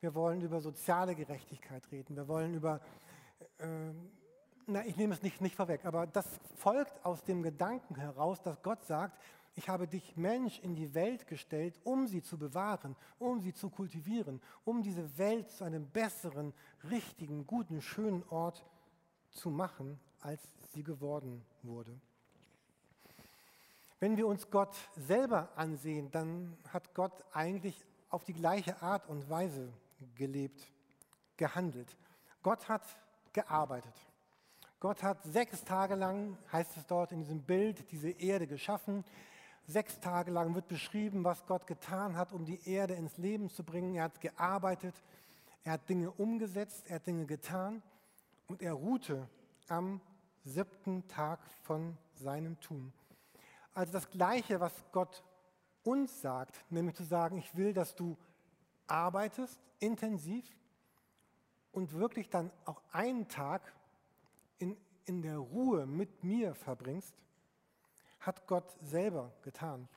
Wir 0.00 0.14
wollen 0.14 0.40
über 0.42 0.60
soziale 0.60 1.14
Gerechtigkeit 1.14 1.82
reden. 1.90 2.16
Wir 2.16 2.28
wollen 2.28 2.54
über, 2.54 2.80
äh, 3.58 3.92
na, 4.66 4.84
ich 4.84 4.96
nehme 4.96 5.14
es 5.14 5.22
nicht, 5.22 5.40
nicht 5.40 5.56
vorweg, 5.56 5.84
aber 5.84 6.06
das 6.06 6.26
folgt 6.54 7.04
aus 7.04 7.24
dem 7.24 7.42
Gedanken 7.42 7.96
heraus, 7.96 8.40
dass 8.42 8.62
Gott 8.62 8.84
sagt, 8.84 9.18
ich 9.56 9.70
habe 9.70 9.88
dich 9.88 10.16
Mensch 10.16 10.58
in 10.60 10.74
die 10.74 10.94
Welt 10.94 11.26
gestellt, 11.26 11.80
um 11.82 12.06
sie 12.06 12.22
zu 12.22 12.38
bewahren, 12.38 12.94
um 13.18 13.40
sie 13.40 13.54
zu 13.54 13.70
kultivieren, 13.70 14.42
um 14.64 14.82
diese 14.82 15.16
Welt 15.16 15.50
zu 15.50 15.64
einem 15.64 15.88
besseren, 15.88 16.52
richtigen, 16.90 17.46
guten, 17.46 17.80
schönen 17.80 18.22
Ort 18.28 18.64
zu 19.30 19.48
machen, 19.48 19.98
als 20.20 20.42
sie 20.72 20.82
geworden 20.82 21.42
wurde. 21.62 21.98
Wenn 23.98 24.18
wir 24.18 24.26
uns 24.26 24.50
Gott 24.50 24.76
selber 24.94 25.48
ansehen, 25.56 26.10
dann 26.10 26.54
hat 26.68 26.94
Gott 26.94 27.24
eigentlich 27.32 27.82
auf 28.10 28.24
die 28.24 28.34
gleiche 28.34 28.82
Art 28.82 29.08
und 29.08 29.28
Weise 29.30 29.72
gelebt, 30.16 30.70
gehandelt. 31.38 31.96
Gott 32.42 32.68
hat 32.68 32.82
gearbeitet. 33.32 33.94
Gott 34.80 35.02
hat 35.02 35.24
sechs 35.24 35.64
Tage 35.64 35.94
lang, 35.94 36.36
heißt 36.52 36.76
es 36.76 36.86
dort 36.86 37.10
in 37.12 37.20
diesem 37.20 37.40
Bild, 37.40 37.90
diese 37.90 38.10
Erde 38.10 38.46
geschaffen. 38.46 39.02
Sechs 39.68 39.98
Tage 39.98 40.30
lang 40.30 40.54
wird 40.54 40.68
beschrieben, 40.68 41.24
was 41.24 41.44
Gott 41.46 41.66
getan 41.66 42.16
hat, 42.16 42.32
um 42.32 42.44
die 42.44 42.68
Erde 42.68 42.94
ins 42.94 43.18
Leben 43.18 43.50
zu 43.50 43.64
bringen. 43.64 43.96
Er 43.96 44.04
hat 44.04 44.20
gearbeitet, 44.20 44.94
er 45.64 45.72
hat 45.72 45.88
Dinge 45.88 46.12
umgesetzt, 46.12 46.84
er 46.88 46.96
hat 46.96 47.06
Dinge 47.06 47.26
getan 47.26 47.82
und 48.46 48.62
er 48.62 48.74
ruhte 48.74 49.28
am 49.66 50.00
siebten 50.44 51.08
Tag 51.08 51.40
von 51.64 51.98
seinem 52.14 52.60
Tun. 52.60 52.92
Also 53.74 53.92
das 53.92 54.08
Gleiche, 54.08 54.60
was 54.60 54.72
Gott 54.92 55.24
uns 55.82 56.20
sagt, 56.20 56.64
nämlich 56.70 56.94
zu 56.94 57.02
sagen, 57.02 57.36
ich 57.38 57.56
will, 57.56 57.72
dass 57.72 57.96
du 57.96 58.16
arbeitest 58.86 59.60
intensiv 59.80 60.44
und 61.72 61.92
wirklich 61.92 62.30
dann 62.30 62.52
auch 62.64 62.80
einen 62.92 63.26
Tag 63.26 63.74
in, 64.58 64.76
in 65.06 65.22
der 65.22 65.38
Ruhe 65.38 65.86
mit 65.86 66.22
mir 66.22 66.54
verbringst 66.54 67.14
hat 68.26 68.46
Gott 68.46 68.76
selber 68.82 69.32
getan. 69.42 69.88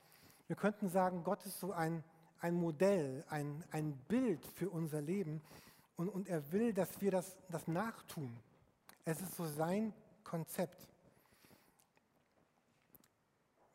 Wir 0.48 0.55
könnten 0.55 0.89
sagen, 0.89 1.24
Gott 1.24 1.45
ist 1.45 1.59
so 1.59 1.71
ein, 1.71 2.03
ein 2.39 2.55
Modell, 2.55 3.25
ein, 3.29 3.63
ein 3.71 3.98
Bild 4.07 4.45
für 4.45 4.69
unser 4.69 5.01
Leben 5.01 5.41
und, 5.95 6.09
und 6.09 6.27
er 6.27 6.51
will, 6.51 6.74
dass 6.74 7.01
wir 7.01 7.12
das, 7.12 7.38
das 7.50 7.67
nachtun. 7.67 8.36
Es 9.05 9.21
ist 9.21 9.36
so 9.36 9.45
sein 9.45 9.93
Konzept. 10.24 10.88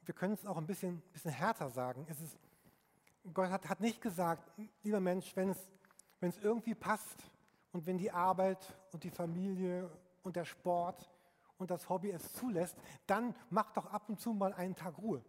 Wir 0.05 0.15
können 0.15 0.35
es 0.35 0.47
auch 0.47 0.57
ein 0.57 0.67
bisschen, 0.67 1.01
bisschen 1.13 1.31
härter 1.31 1.71
sagen. 1.71 2.07
Es 2.09 2.21
ist, 2.21 2.37
Gott 3.33 3.51
hat, 3.51 3.69
hat 3.69 3.81
nicht 3.81 4.01
gesagt, 4.01 4.51
lieber 4.83 5.01
Mensch, 5.01 5.35
wenn 5.35 5.51
es, 5.51 5.69
wenn 6.21 6.31
es 6.31 6.39
irgendwie 6.39 6.75
passt 6.75 7.31
und 7.73 7.87
wenn 7.87 7.99
die 7.99 8.11
Arbeit 8.11 8.75
und 8.93 9.03
die 9.03 9.11
Familie 9.11 9.91
und 10.23 10.37
der 10.37 10.45
Sport 10.45 11.11
und 11.59 11.71
das 11.71 11.89
Hobby 11.89 12.11
es 12.11 12.33
zulässt, 12.33 12.77
dann 13.07 13.35
mach 13.51 13.73
doch 13.73 13.87
ab 13.87 14.09
und 14.09 14.21
zu 14.21 14.33
mal 14.33 14.53
einen 14.53 14.75
Tag 14.75 14.99
Ruhe. 14.99 15.25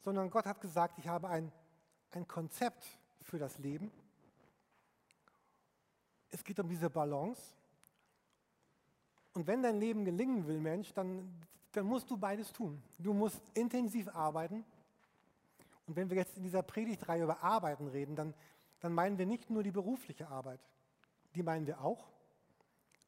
Sondern 0.00 0.30
Gott 0.30 0.46
hat 0.46 0.60
gesagt, 0.60 0.98
ich 0.98 1.08
habe 1.08 1.28
ein, 1.28 1.52
ein 2.10 2.26
Konzept 2.26 2.84
für 3.22 3.38
das 3.38 3.58
Leben. 3.58 3.90
Es 6.30 6.44
geht 6.44 6.58
um 6.60 6.68
diese 6.68 6.90
Balance. 6.90 7.40
Und 9.34 9.46
wenn 9.46 9.62
dein 9.62 9.78
Leben 9.78 10.04
gelingen 10.04 10.46
will, 10.46 10.60
Mensch, 10.60 10.92
dann, 10.94 11.32
dann 11.72 11.86
musst 11.86 12.10
du 12.10 12.16
beides 12.16 12.52
tun. 12.52 12.82
Du 12.98 13.12
musst 13.12 13.40
intensiv 13.54 14.08
arbeiten. 14.08 14.64
Und 15.86 15.96
wenn 15.96 16.10
wir 16.10 16.16
jetzt 16.16 16.36
in 16.36 16.42
dieser 16.42 16.62
Predigtreihe 16.62 17.22
über 17.22 17.42
Arbeiten 17.42 17.88
reden, 17.88 18.16
dann, 18.16 18.34
dann 18.80 18.92
meinen 18.92 19.16
wir 19.16 19.26
nicht 19.26 19.48
nur 19.48 19.62
die 19.62 19.70
berufliche 19.70 20.28
Arbeit. 20.28 20.60
Die 21.34 21.42
meinen 21.42 21.66
wir 21.66 21.80
auch 21.80 22.08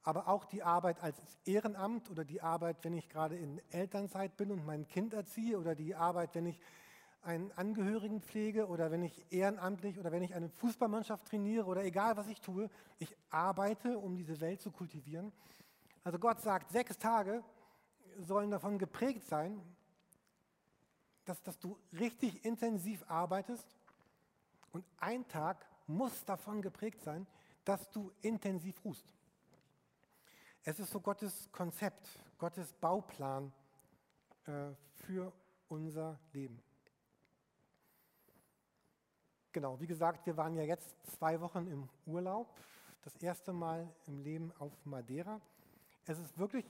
aber 0.03 0.29
auch 0.29 0.45
die 0.45 0.63
Arbeit 0.63 1.03
als 1.03 1.19
Ehrenamt 1.45 2.11
oder 2.11 2.25
die 2.25 2.41
Arbeit, 2.41 2.79
wenn 2.83 2.95
ich 2.95 3.09
gerade 3.09 3.37
in 3.37 3.61
Elternzeit 3.71 4.37
bin 4.37 4.51
und 4.51 4.65
mein 4.65 4.87
Kind 4.87 5.13
erziehe 5.13 5.59
oder 5.59 5.75
die 5.75 5.95
Arbeit, 5.95 6.35
wenn 6.35 6.47
ich 6.47 6.59
einen 7.23 7.53
Angehörigen 7.53 8.23
pflege 8.23 8.67
oder 8.67 8.91
wenn 8.91 9.03
ich 9.03 9.27
ehrenamtlich 9.31 9.99
oder 9.99 10.11
wenn 10.11 10.23
ich 10.23 10.35
eine 10.35 10.49
Fußballmannschaft 10.49 11.27
trainiere 11.27 11.67
oder 11.67 11.85
egal 11.85 12.17
was 12.17 12.29
ich 12.29 12.41
tue, 12.41 12.71
ich 12.99 13.15
arbeite, 13.29 13.99
um 13.99 14.17
diese 14.17 14.41
Welt 14.41 14.63
zu 14.63 14.71
kultivieren. 14.71 15.33
Also 16.03 16.19
Gott 16.19 16.41
sagt, 16.41 16.71
sechs 16.71 16.97
Tage 16.99 17.45
sollen 18.17 18.51
davon 18.51 18.79
geprägt 18.79 19.27
sein, 19.27 19.61
dass, 21.27 21.43
dass 21.43 21.59
du 21.59 21.79
richtig 21.93 22.45
intensiv 22.45 23.05
arbeitest 23.07 23.77
und 24.73 24.85
ein 24.99 25.29
Tag 25.29 25.67
muss 25.87 26.25
davon 26.25 26.63
geprägt 26.63 27.03
sein, 27.03 27.27
dass 27.65 27.91
du 27.91 28.11
intensiv 28.23 28.83
ruhst. 28.85 29.13
Es 30.63 30.79
ist 30.79 30.91
so 30.91 31.01
Gottes 31.01 31.51
Konzept, 31.53 32.07
Gottes 32.37 32.75
Bauplan 32.75 33.51
äh, 34.45 34.73
für 34.93 35.33
unser 35.69 36.21
Leben. 36.35 36.63
Genau, 39.53 39.81
wie 39.81 39.87
gesagt, 39.87 40.27
wir 40.27 40.37
waren 40.37 40.55
ja 40.55 40.63
jetzt 40.63 40.95
zwei 41.07 41.41
Wochen 41.41 41.67
im 41.67 41.89
Urlaub, 42.05 42.61
das 43.01 43.17
erste 43.17 43.55
Mal 43.55 43.91
im 44.07 44.21
Leben 44.21 44.53
auf 44.59 44.73
Madeira. 44.85 45.41
Es 46.05 46.19
ist 46.19 46.37
wirklich 46.37 46.67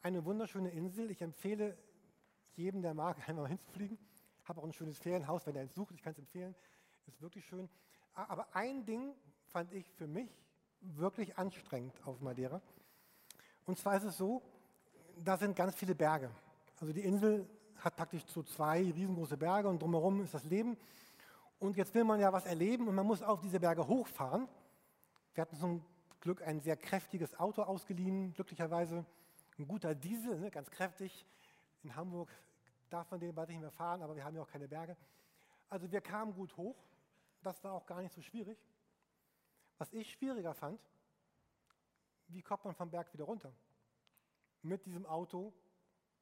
eine 0.00 0.24
wunderschöne 0.24 0.70
Insel. 0.70 1.10
Ich 1.10 1.20
empfehle 1.20 1.76
jedem, 2.54 2.82
der 2.82 2.94
mag, 2.94 3.16
einmal 3.28 3.48
hinzufliegen. 3.48 3.98
Ich 4.42 4.48
habe 4.48 4.60
auch 4.60 4.64
ein 4.64 4.72
schönes 4.72 4.96
Ferienhaus, 4.96 5.44
wenn 5.44 5.56
er 5.56 5.62
eins 5.62 5.74
sucht, 5.74 5.92
ich 5.92 6.02
kann 6.02 6.12
es 6.12 6.18
empfehlen. 6.18 6.54
Ist 7.06 7.20
wirklich 7.20 7.44
schön. 7.44 7.68
Aber 8.14 8.54
ein 8.54 8.86
Ding 8.86 9.12
fand 9.46 9.72
ich 9.72 9.90
für 9.90 10.06
mich 10.06 10.30
wirklich 10.80 11.36
anstrengend 11.36 11.94
auf 12.06 12.20
Madeira. 12.20 12.62
Und 13.68 13.76
zwar 13.76 13.98
ist 13.98 14.04
es 14.04 14.16
so, 14.16 14.40
da 15.22 15.36
sind 15.36 15.54
ganz 15.54 15.74
viele 15.74 15.94
Berge. 15.94 16.30
Also 16.80 16.90
die 16.90 17.02
Insel 17.02 17.46
hat 17.76 17.96
praktisch 17.96 18.24
so 18.26 18.42
zwei 18.42 18.78
riesengroße 18.78 19.36
Berge 19.36 19.68
und 19.68 19.82
drumherum 19.82 20.22
ist 20.22 20.32
das 20.32 20.44
Leben. 20.44 20.78
Und 21.58 21.76
jetzt 21.76 21.94
will 21.94 22.04
man 22.04 22.18
ja 22.18 22.32
was 22.32 22.46
erleben 22.46 22.88
und 22.88 22.94
man 22.94 23.06
muss 23.06 23.22
auf 23.22 23.40
diese 23.42 23.60
Berge 23.60 23.86
hochfahren. 23.86 24.48
Wir 25.34 25.42
hatten 25.42 25.56
zum 25.56 25.84
Glück 26.22 26.40
ein 26.40 26.60
sehr 26.60 26.78
kräftiges 26.78 27.38
Auto 27.38 27.60
ausgeliehen, 27.60 28.32
glücklicherweise 28.32 29.04
ein 29.58 29.68
guter 29.68 29.94
Diesel, 29.94 30.40
ne, 30.40 30.50
ganz 30.50 30.70
kräftig. 30.70 31.26
In 31.82 31.94
Hamburg 31.94 32.30
darf 32.88 33.10
man 33.10 33.20
den 33.20 33.34
bald 33.34 33.50
nicht 33.50 33.60
mehr 33.60 33.70
fahren, 33.70 34.00
aber 34.00 34.16
wir 34.16 34.24
haben 34.24 34.34
ja 34.34 34.40
auch 34.40 34.50
keine 34.50 34.66
Berge. 34.66 34.96
Also 35.68 35.92
wir 35.92 36.00
kamen 36.00 36.32
gut 36.32 36.56
hoch, 36.56 36.76
das 37.42 37.62
war 37.62 37.74
auch 37.74 37.84
gar 37.84 38.00
nicht 38.00 38.14
so 38.14 38.22
schwierig. 38.22 38.56
Was 39.76 39.92
ich 39.92 40.10
schwieriger 40.10 40.54
fand, 40.54 40.80
wie 42.28 42.42
kommt 42.42 42.64
man 42.64 42.74
vom 42.74 42.90
Berg 42.90 43.12
wieder 43.12 43.24
runter? 43.24 43.52
Mit 44.62 44.86
diesem 44.86 45.06
Auto 45.06 45.52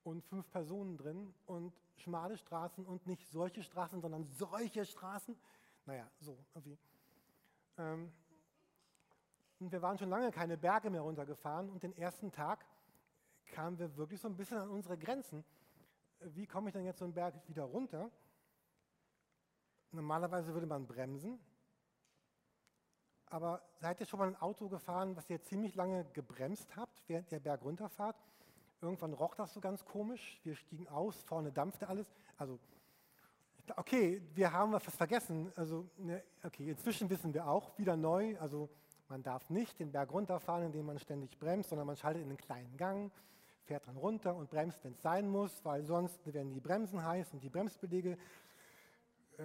und 0.02 0.24
fünf 0.24 0.48
Personen 0.50 0.96
drin 0.96 1.34
und 1.46 1.72
schmale 1.96 2.36
Straßen 2.36 2.86
und 2.86 3.06
nicht 3.06 3.26
solche 3.28 3.62
Straßen, 3.62 4.00
sondern 4.00 4.24
solche 4.24 4.84
Straßen. 4.84 5.36
Naja, 5.84 6.08
so 6.20 6.38
irgendwie. 6.54 6.78
Ähm, 7.78 8.12
und 9.58 9.72
wir 9.72 9.82
waren 9.82 9.98
schon 9.98 10.10
lange 10.10 10.30
keine 10.30 10.56
Berge 10.56 10.90
mehr 10.90 11.00
runtergefahren 11.00 11.70
und 11.70 11.82
den 11.82 11.96
ersten 11.96 12.30
Tag 12.30 12.66
kamen 13.46 13.78
wir 13.78 13.96
wirklich 13.96 14.20
so 14.20 14.28
ein 14.28 14.36
bisschen 14.36 14.58
an 14.58 14.70
unsere 14.70 14.98
Grenzen. 14.98 15.44
Wie 16.20 16.46
komme 16.46 16.68
ich 16.68 16.72
denn 16.72 16.84
jetzt 16.84 16.98
so 16.98 17.04
einen 17.04 17.14
Berg 17.14 17.34
wieder 17.48 17.64
runter? 17.64 18.10
Normalerweise 19.92 20.52
würde 20.52 20.66
man 20.66 20.86
bremsen, 20.86 21.38
aber 23.30 23.62
seid 23.80 24.00
ihr 24.00 24.06
schon 24.06 24.18
mal 24.18 24.28
ein 24.28 24.40
Auto 24.40 24.68
gefahren, 24.68 25.16
was 25.16 25.28
ihr 25.30 25.42
ziemlich 25.42 25.74
lange 25.74 26.04
gebremst 26.12 26.76
habt, 26.76 27.02
während 27.08 27.30
ihr 27.32 27.40
Berg 27.40 27.62
runterfahrt? 27.64 28.16
Irgendwann 28.80 29.14
roch 29.14 29.34
das 29.34 29.52
so 29.52 29.60
ganz 29.60 29.84
komisch. 29.84 30.40
Wir 30.44 30.54
stiegen 30.54 30.86
aus, 30.88 31.22
vorne 31.22 31.50
dampfte 31.50 31.88
alles. 31.88 32.06
Also, 32.36 32.58
okay, 33.76 34.22
wir 34.34 34.52
haben 34.52 34.72
was 34.72 34.84
vergessen. 34.84 35.52
Also, 35.56 35.88
ne, 35.96 36.22
okay, 36.44 36.70
inzwischen 36.70 37.10
wissen 37.10 37.34
wir 37.34 37.48
auch 37.48 37.76
wieder 37.78 37.96
neu. 37.96 38.38
Also, 38.38 38.68
man 39.08 39.22
darf 39.22 39.48
nicht 39.50 39.78
den 39.78 39.92
Berg 39.92 40.12
runterfahren, 40.12 40.66
indem 40.66 40.86
man 40.86 40.98
ständig 40.98 41.38
bremst, 41.38 41.70
sondern 41.70 41.86
man 41.86 41.96
schaltet 41.96 42.22
in 42.22 42.28
einen 42.28 42.36
kleinen 42.36 42.76
Gang, 42.76 43.12
fährt 43.64 43.86
dann 43.86 43.96
runter 43.96 44.34
und 44.34 44.50
bremst, 44.50 44.82
wenn 44.84 44.92
es 44.92 45.02
sein 45.02 45.28
muss, 45.28 45.64
weil 45.64 45.84
sonst 45.84 46.32
werden 46.32 46.52
die 46.52 46.60
Bremsen 46.60 47.04
heiß 47.04 47.32
und 47.32 47.42
die 47.42 47.48
Bremsbeläge 47.48 48.18
äh, 49.38 49.42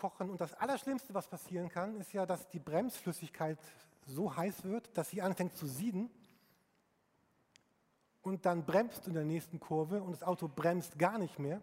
kochen. 0.00 0.30
Und 0.30 0.40
das 0.40 0.54
Allerschlimmste, 0.54 1.12
was 1.14 1.28
passieren 1.28 1.68
kann, 1.68 1.96
ist 2.00 2.12
ja, 2.12 2.24
dass 2.24 2.48
die 2.48 2.58
Bremsflüssigkeit 2.58 3.58
so 4.06 4.34
heiß 4.34 4.64
wird, 4.64 4.96
dass 4.96 5.10
sie 5.10 5.20
anfängt 5.20 5.54
zu 5.56 5.66
sieden. 5.66 6.10
Und 8.22 8.46
dann 8.46 8.64
bremst 8.64 9.04
du 9.04 9.10
in 9.10 9.14
der 9.14 9.24
nächsten 9.24 9.60
Kurve 9.60 10.02
und 10.02 10.12
das 10.12 10.22
Auto 10.22 10.48
bremst 10.48 10.98
gar 10.98 11.18
nicht 11.18 11.38
mehr 11.38 11.60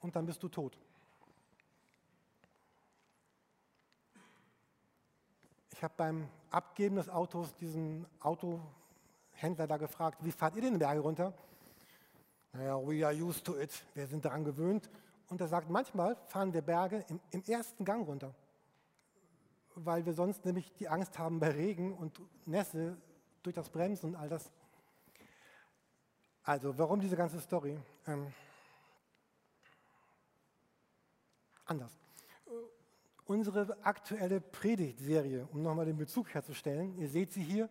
und 0.00 0.14
dann 0.14 0.26
bist 0.26 0.42
du 0.42 0.48
tot. 0.48 0.78
Ich 5.72 5.82
habe 5.82 5.94
beim 5.96 6.28
Abgeben 6.50 6.96
des 6.96 7.08
Autos 7.08 7.54
diesen 7.56 8.06
Autohändler 8.20 9.66
da 9.66 9.76
gefragt, 9.76 10.18
wie 10.22 10.32
fahrt 10.32 10.56
ihr 10.56 10.62
den 10.62 10.78
Berge 10.78 11.00
runter? 11.00 11.32
Naja, 12.52 12.76
we 12.78 13.06
are 13.06 13.14
used 13.14 13.44
to 13.44 13.56
it. 13.58 13.84
Wir 13.94 14.06
sind 14.06 14.24
daran 14.24 14.44
gewöhnt. 14.44 14.90
Und 15.28 15.40
er 15.40 15.48
sagt, 15.48 15.68
manchmal 15.68 16.16
fahren 16.26 16.52
wir 16.52 16.62
Berge 16.62 17.04
im, 17.08 17.20
im, 17.30 17.42
ersten 17.44 17.84
Gang 17.84 18.06
runter, 18.06 18.34
weil 19.74 20.04
wir 20.06 20.14
sonst 20.14 20.44
nämlich 20.44 20.72
die 20.74 20.88
Angst 20.88 21.18
haben 21.18 21.38
bei 21.38 21.50
Regen 21.50 21.92
und 21.92 22.20
Nässe 22.46 22.96
durch 23.42 23.54
das 23.54 23.68
Bremsen 23.68 24.10
und 24.10 24.16
all 24.16 24.28
das. 24.28 24.50
Also, 26.42 26.76
warum 26.78 27.00
diese 27.00 27.16
ganze 27.16 27.40
Story? 27.40 27.78
Ähm, 28.06 28.32
anders. 31.66 31.92
Unsere 33.26 33.76
aktuelle 33.84 34.40
Predigtserie, 34.40 35.46
um 35.52 35.62
nochmal 35.62 35.84
den 35.84 35.98
Bezug 35.98 36.32
herzustellen, 36.32 36.96
ihr 36.96 37.08
seht 37.08 37.34
sie 37.34 37.42
hier, 37.42 37.68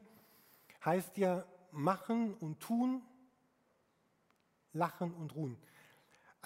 heißt 0.85 1.17
ja 1.17 1.43
machen 1.71 2.35
und 2.35 2.59
tun, 2.59 3.01
lachen 4.73 5.11
und 5.15 5.35
ruhen. 5.35 5.57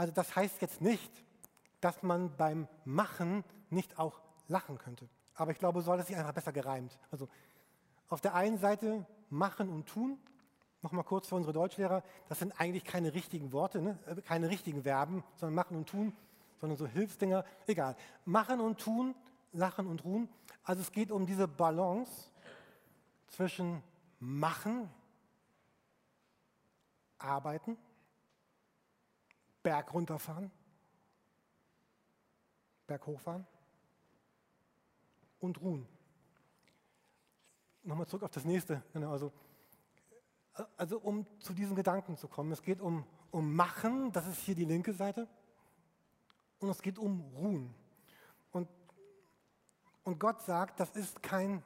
Also 0.01 0.13
das 0.13 0.35
heißt 0.35 0.63
jetzt 0.63 0.81
nicht, 0.81 1.11
dass 1.79 2.01
man 2.01 2.35
beim 2.35 2.67
Machen 2.85 3.43
nicht 3.69 3.99
auch 3.99 4.19
lachen 4.47 4.79
könnte. 4.79 5.07
Aber 5.35 5.51
ich 5.51 5.59
glaube, 5.59 5.83
so 5.83 5.91
hat 5.91 5.99
es 5.99 6.07
sich 6.07 6.17
einfach 6.17 6.33
besser 6.33 6.51
gereimt. 6.51 6.97
Also 7.11 7.29
auf 8.09 8.19
der 8.19 8.33
einen 8.33 8.57
Seite 8.57 9.05
machen 9.29 9.69
und 9.69 9.85
tun, 9.87 10.17
nochmal 10.81 11.03
kurz 11.03 11.27
für 11.27 11.35
unsere 11.35 11.53
Deutschlehrer, 11.53 12.01
das 12.29 12.39
sind 12.39 12.59
eigentlich 12.59 12.83
keine 12.83 13.13
richtigen 13.13 13.51
Worte, 13.51 13.79
ne? 13.79 13.99
Äh, 14.07 14.21
keine 14.23 14.49
richtigen 14.49 14.81
Verben, 14.81 15.23
sondern 15.35 15.53
machen 15.53 15.77
und 15.77 15.87
tun, 15.87 16.17
sondern 16.59 16.79
so 16.79 16.87
Hilfsdinger. 16.87 17.45
Egal. 17.67 17.95
Machen 18.25 18.59
und 18.59 18.79
tun, 18.79 19.13
lachen 19.51 19.85
und 19.85 20.03
ruhen. 20.03 20.29
Also 20.63 20.81
es 20.81 20.91
geht 20.91 21.11
um 21.11 21.27
diese 21.27 21.47
Balance 21.47 22.31
zwischen 23.27 23.83
machen, 24.19 24.89
arbeiten 27.19 27.77
Berg 29.63 29.93
runterfahren, 29.93 30.51
Berg 32.87 33.05
hochfahren 33.05 33.45
und 35.39 35.61
ruhen. 35.61 35.87
Nochmal 37.83 38.07
zurück 38.07 38.23
auf 38.23 38.31
das 38.31 38.45
nächste. 38.45 38.83
Genau, 38.93 39.11
also, 39.11 39.31
also 40.77 40.99
um 40.99 41.25
zu 41.39 41.53
diesen 41.53 41.75
Gedanken 41.75 42.17
zu 42.17 42.27
kommen. 42.27 42.51
Es 42.51 42.61
geht 42.61 42.79
um, 42.79 43.05
um 43.31 43.55
Machen, 43.55 44.11
das 44.11 44.27
ist 44.27 44.39
hier 44.39 44.55
die 44.55 44.65
linke 44.65 44.93
Seite. 44.93 45.27
Und 46.59 46.69
es 46.69 46.81
geht 46.81 46.99
um 46.99 47.21
Ruhen. 47.35 47.73
Und, 48.51 48.69
und 50.03 50.19
Gott 50.19 50.41
sagt, 50.43 50.79
das 50.79 50.91
ist 50.91 51.23
kein, 51.23 51.63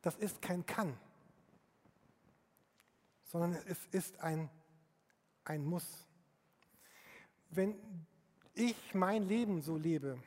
das 0.00 0.16
ist 0.16 0.40
kein 0.40 0.64
Kann, 0.64 0.98
sondern 3.24 3.54
es 3.66 3.86
ist 3.86 4.18
ein, 4.20 4.48
ein 5.44 5.64
Muss 5.64 6.06
wenn 7.54 7.74
ich 8.54 8.94
mein 8.94 9.28
Leben 9.28 9.62
so 9.62 9.76
lebe, 9.76 10.18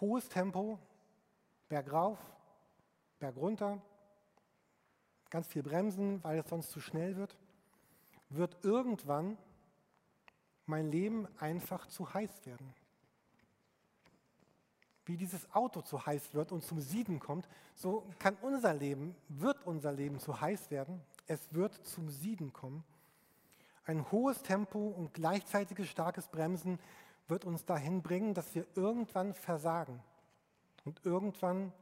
hohes 0.00 0.28
Tempo, 0.28 0.78
bergauf, 1.68 2.18
bergunter, 3.18 3.80
ganz 5.30 5.48
viel 5.48 5.62
bremsen, 5.62 6.22
weil 6.22 6.38
es 6.38 6.48
sonst 6.48 6.70
zu 6.70 6.80
schnell 6.80 7.16
wird, 7.16 7.36
wird 8.28 8.56
irgendwann 8.64 9.36
mein 10.66 10.90
Leben 10.90 11.28
einfach 11.38 11.86
zu 11.86 12.12
heiß 12.12 12.44
werden. 12.44 12.74
Wie 15.04 15.16
dieses 15.16 15.52
Auto 15.54 15.82
zu 15.82 16.04
heiß 16.04 16.34
wird 16.34 16.50
und 16.50 16.64
zum 16.64 16.80
Sieden 16.80 17.20
kommt, 17.20 17.48
so 17.76 18.04
kann 18.18 18.36
unser 18.42 18.74
Leben, 18.74 19.14
wird 19.28 19.64
unser 19.64 19.92
Leben 19.92 20.18
zu 20.18 20.40
heiß 20.40 20.70
werden. 20.72 21.00
Es 21.28 21.54
wird 21.54 21.74
zum 21.86 22.10
Sieden 22.10 22.52
kommen. 22.52 22.84
Ein 23.86 24.10
hohes 24.10 24.42
Tempo 24.42 24.88
und 24.88 25.14
gleichzeitiges 25.14 25.88
starkes 25.88 26.26
Bremsen 26.26 26.80
wird 27.28 27.44
uns 27.44 27.64
dahin 27.64 28.02
bringen, 28.02 28.34
dass 28.34 28.52
wir 28.54 28.66
irgendwann 28.74 29.32
versagen 29.32 30.02
und 30.84 31.04
irgendwann 31.04 31.72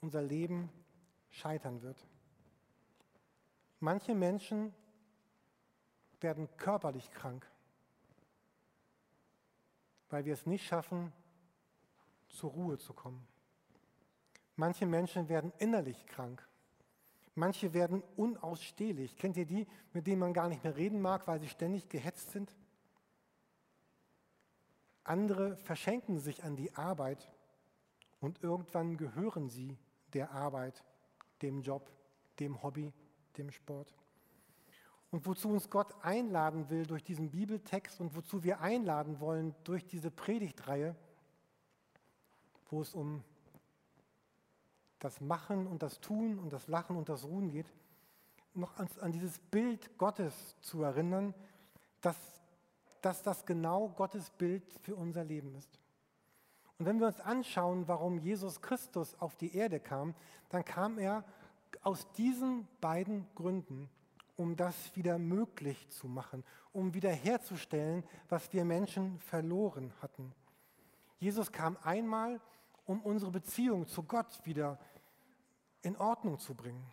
unser 0.00 0.22
Leben 0.22 0.70
scheitern 1.30 1.82
wird. 1.82 2.06
Manche 3.80 4.14
Menschen 4.14 4.74
werden 6.20 6.48
körperlich 6.56 7.10
krank, 7.10 7.46
weil 10.08 10.24
wir 10.24 10.32
es 10.32 10.46
nicht 10.46 10.66
schaffen, 10.66 11.12
zur 12.28 12.50
Ruhe 12.50 12.78
zu 12.78 12.94
kommen. 12.94 13.26
Manche 14.56 14.86
Menschen 14.86 15.28
werden 15.28 15.52
innerlich 15.58 16.06
krank, 16.06 16.46
Manche 17.36 17.74
werden 17.74 18.02
unausstehlich. 18.16 19.16
Kennt 19.18 19.36
ihr 19.36 19.44
die, 19.44 19.66
mit 19.92 20.06
denen 20.06 20.20
man 20.20 20.32
gar 20.32 20.48
nicht 20.48 20.64
mehr 20.64 20.74
reden 20.74 21.02
mag, 21.02 21.26
weil 21.28 21.38
sie 21.38 21.48
ständig 21.48 21.88
gehetzt 21.90 22.30
sind? 22.30 22.56
Andere 25.04 25.56
verschenken 25.58 26.18
sich 26.18 26.42
an 26.42 26.56
die 26.56 26.74
Arbeit 26.74 27.30
und 28.20 28.42
irgendwann 28.42 28.96
gehören 28.96 29.50
sie 29.50 29.76
der 30.14 30.32
Arbeit, 30.32 30.82
dem 31.42 31.60
Job, 31.60 31.92
dem 32.40 32.62
Hobby, 32.62 32.90
dem 33.36 33.52
Sport. 33.52 33.94
Und 35.10 35.26
wozu 35.26 35.50
uns 35.50 35.68
Gott 35.68 35.94
einladen 36.02 36.70
will 36.70 36.86
durch 36.86 37.04
diesen 37.04 37.30
Bibeltext 37.30 38.00
und 38.00 38.16
wozu 38.16 38.44
wir 38.44 38.60
einladen 38.60 39.20
wollen 39.20 39.54
durch 39.62 39.86
diese 39.86 40.10
Predigtreihe, 40.10 40.96
wo 42.70 42.80
es 42.80 42.94
um 42.94 43.22
das 45.06 45.20
Machen 45.20 45.68
und 45.68 45.84
das 45.84 46.00
Tun 46.00 46.36
und 46.36 46.52
das 46.52 46.66
Lachen 46.66 46.96
und 46.96 47.08
das 47.08 47.22
Ruhen 47.24 47.48
geht, 47.48 47.72
noch 48.54 48.76
an, 48.76 48.88
an 49.00 49.12
dieses 49.12 49.38
Bild 49.38 49.96
Gottes 49.98 50.56
zu 50.62 50.82
erinnern, 50.82 51.32
dass, 52.00 52.16
dass 53.02 53.22
das 53.22 53.46
genau 53.46 53.90
Gottes 53.90 54.30
Bild 54.30 54.64
für 54.82 54.96
unser 54.96 55.22
Leben 55.22 55.54
ist. 55.54 55.78
Und 56.76 56.86
wenn 56.86 56.98
wir 56.98 57.06
uns 57.06 57.20
anschauen, 57.20 57.86
warum 57.86 58.18
Jesus 58.18 58.60
Christus 58.60 59.14
auf 59.20 59.36
die 59.36 59.54
Erde 59.54 59.78
kam, 59.78 60.12
dann 60.48 60.64
kam 60.64 60.98
er 60.98 61.22
aus 61.82 62.10
diesen 62.14 62.66
beiden 62.80 63.28
Gründen, 63.36 63.88
um 64.34 64.56
das 64.56 64.96
wieder 64.96 65.18
möglich 65.18 65.88
zu 65.90 66.08
machen, 66.08 66.42
um 66.72 66.94
wiederherzustellen, 66.94 68.02
was 68.28 68.52
wir 68.52 68.64
Menschen 68.64 69.20
verloren 69.20 69.92
hatten. 70.02 70.34
Jesus 71.20 71.52
kam 71.52 71.76
einmal, 71.84 72.40
um 72.86 73.00
unsere 73.02 73.30
Beziehung 73.30 73.86
zu 73.86 74.02
Gott 74.02 74.40
wieder 74.44 74.78
in 75.86 75.96
Ordnung 75.96 76.38
zu 76.38 76.54
bringen. 76.54 76.84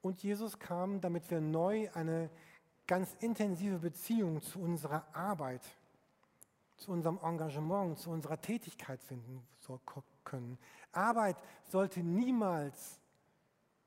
Und 0.00 0.22
Jesus 0.22 0.58
kam, 0.58 1.00
damit 1.00 1.28
wir 1.30 1.40
neu 1.40 1.90
eine 1.92 2.30
ganz 2.86 3.12
intensive 3.18 3.80
Beziehung 3.80 4.40
zu 4.40 4.60
unserer 4.60 5.04
Arbeit, 5.12 5.62
zu 6.76 6.92
unserem 6.92 7.18
Engagement, 7.20 7.98
zu 7.98 8.10
unserer 8.10 8.40
Tätigkeit 8.40 9.02
finden 9.02 9.44
können. 10.22 10.58
Arbeit 10.92 11.36
sollte 11.66 12.00
niemals 12.00 13.00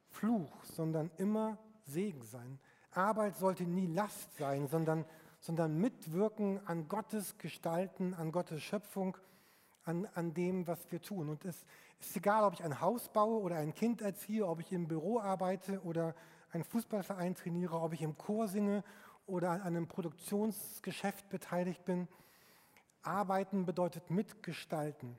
Fluch, 0.10 0.52
sondern 0.66 1.10
immer 1.18 1.58
Segen 1.86 2.24
sein. 2.24 2.60
Arbeit 2.92 3.38
sollte 3.38 3.64
nie 3.64 3.88
Last 3.88 4.36
sein, 4.36 4.68
sondern, 4.68 5.06
sondern 5.40 5.80
Mitwirken 5.80 6.60
an 6.68 6.90
Gottes 6.90 7.38
Gestalten, 7.38 8.14
an 8.16 8.34
Gottes 8.34 8.62
Schöpfung, 8.62 9.16
an, 9.86 10.08
an 10.16 10.34
dem, 10.34 10.68
was 10.68 10.92
wir 10.92 11.02
tun. 11.02 11.30
Und 11.30 11.46
es 11.46 11.66
ist 12.00 12.16
egal, 12.16 12.44
ob 12.44 12.54
ich 12.54 12.64
ein 12.64 12.80
Haus 12.82 13.10
baue 13.10 13.42
oder 13.42 13.58
ein 13.58 13.74
Kind 13.74 14.02
erziehe, 14.02 14.48
ob 14.48 14.60
ich 14.60 14.72
im 14.72 14.88
Büro 14.88 15.20
arbeite 15.20 15.82
oder 15.84 16.16
einen 16.52 16.64
Fußballverein 16.64 17.36
trainiere, 17.36 17.80
ob 17.80 17.94
ich 17.94 18.02
im 18.02 18.18
Chor 18.18 18.48
singe 18.48 18.84
oder 19.28 19.52
an 19.52 19.62
einem 19.62 19.88
Produktionsgeschäft 19.88 21.30
beteiligt 21.30 21.86
bin. 21.86 22.08
Arbeiten 23.02 23.66
bedeutet 23.66 24.10
mitgestalten. 24.10 25.18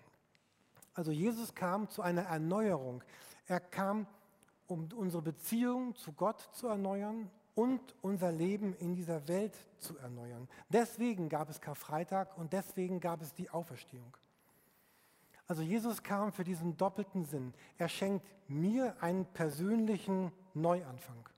Also 0.94 1.12
Jesus 1.12 1.54
kam 1.54 1.88
zu 1.88 2.02
einer 2.02 2.22
Erneuerung. 2.22 3.02
Er 3.46 3.60
kam, 3.60 4.06
um 4.66 4.88
unsere 4.94 5.22
Beziehung 5.22 5.94
zu 5.96 6.12
Gott 6.12 6.40
zu 6.52 6.66
erneuern 6.66 7.30
und 7.54 7.94
unser 8.02 8.32
Leben 8.32 8.74
in 8.74 8.94
dieser 8.94 9.26
Welt 9.28 9.56
zu 9.78 9.96
erneuern. 9.98 10.48
Deswegen 10.68 11.28
gab 11.28 11.50
es 11.50 11.60
Karfreitag 11.60 12.36
und 12.38 12.52
deswegen 12.52 13.00
gab 13.00 13.22
es 13.22 13.34
die 13.34 13.50
Auferstehung. 13.50 14.16
Also 15.50 15.62
Jesus 15.62 16.00
kam 16.04 16.30
für 16.30 16.44
diesen 16.44 16.76
doppelten 16.76 17.24
Sinn. 17.24 17.52
Er 17.76 17.88
schenkt 17.88 18.24
mir 18.46 18.94
einen 19.02 19.26
persönlichen 19.26 20.30
Neuanfang, 20.54 21.28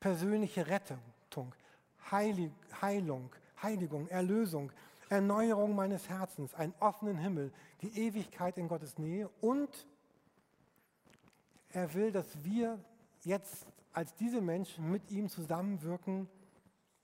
persönliche 0.00 0.66
Rettung, 0.66 1.54
Heilig, 2.10 2.50
Heilung, 2.82 3.30
Heiligung, 3.62 4.08
Erlösung, 4.08 4.72
Erneuerung 5.08 5.76
meines 5.76 6.08
Herzens, 6.08 6.52
einen 6.56 6.74
offenen 6.80 7.16
Himmel, 7.16 7.52
die 7.80 7.96
Ewigkeit 7.96 8.58
in 8.58 8.66
Gottes 8.66 8.98
Nähe 8.98 9.30
und 9.40 9.86
er 11.68 11.94
will, 11.94 12.10
dass 12.10 12.42
wir 12.42 12.80
jetzt 13.22 13.68
als 13.92 14.16
diese 14.16 14.40
Menschen 14.40 14.90
mit 14.90 15.12
ihm 15.12 15.28
zusammenwirken, 15.28 16.28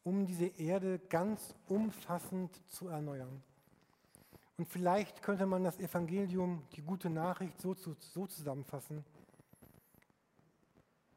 um 0.02 0.26
diese 0.26 0.46
Erde 0.46 0.98
ganz 1.10 1.54
umfassend 1.68 2.60
zu 2.66 2.88
erneuern. 2.88 3.40
Und 4.60 4.66
vielleicht 4.66 5.22
könnte 5.22 5.46
man 5.46 5.64
das 5.64 5.78
Evangelium, 5.78 6.62
die 6.76 6.82
gute 6.82 7.08
Nachricht 7.08 7.58
so, 7.62 7.72
so 7.72 8.26
zusammenfassen. 8.26 9.06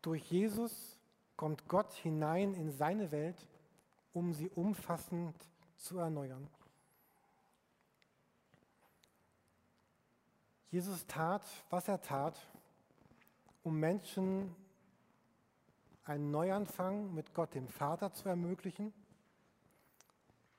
Durch 0.01 0.23
Jesus 0.31 0.97
kommt 1.35 1.67
Gott 1.67 1.91
hinein 1.91 2.53
in 2.53 2.71
seine 2.71 3.11
Welt, 3.11 3.45
um 4.13 4.31
sie 4.33 4.49
umfassend 4.49 5.35
zu 5.75 5.97
erneuern. 5.97 6.49
Jesus 10.71 11.05
tat, 11.07 11.43
was 11.69 11.89
er 11.89 12.01
tat, 12.01 12.39
um 13.61 13.77
Menschen 13.77 14.55
einen 16.05 16.31
Neuanfang 16.31 17.13
mit 17.13 17.33
Gott 17.33 17.55
dem 17.55 17.67
Vater 17.67 18.13
zu 18.13 18.29
ermöglichen 18.29 18.93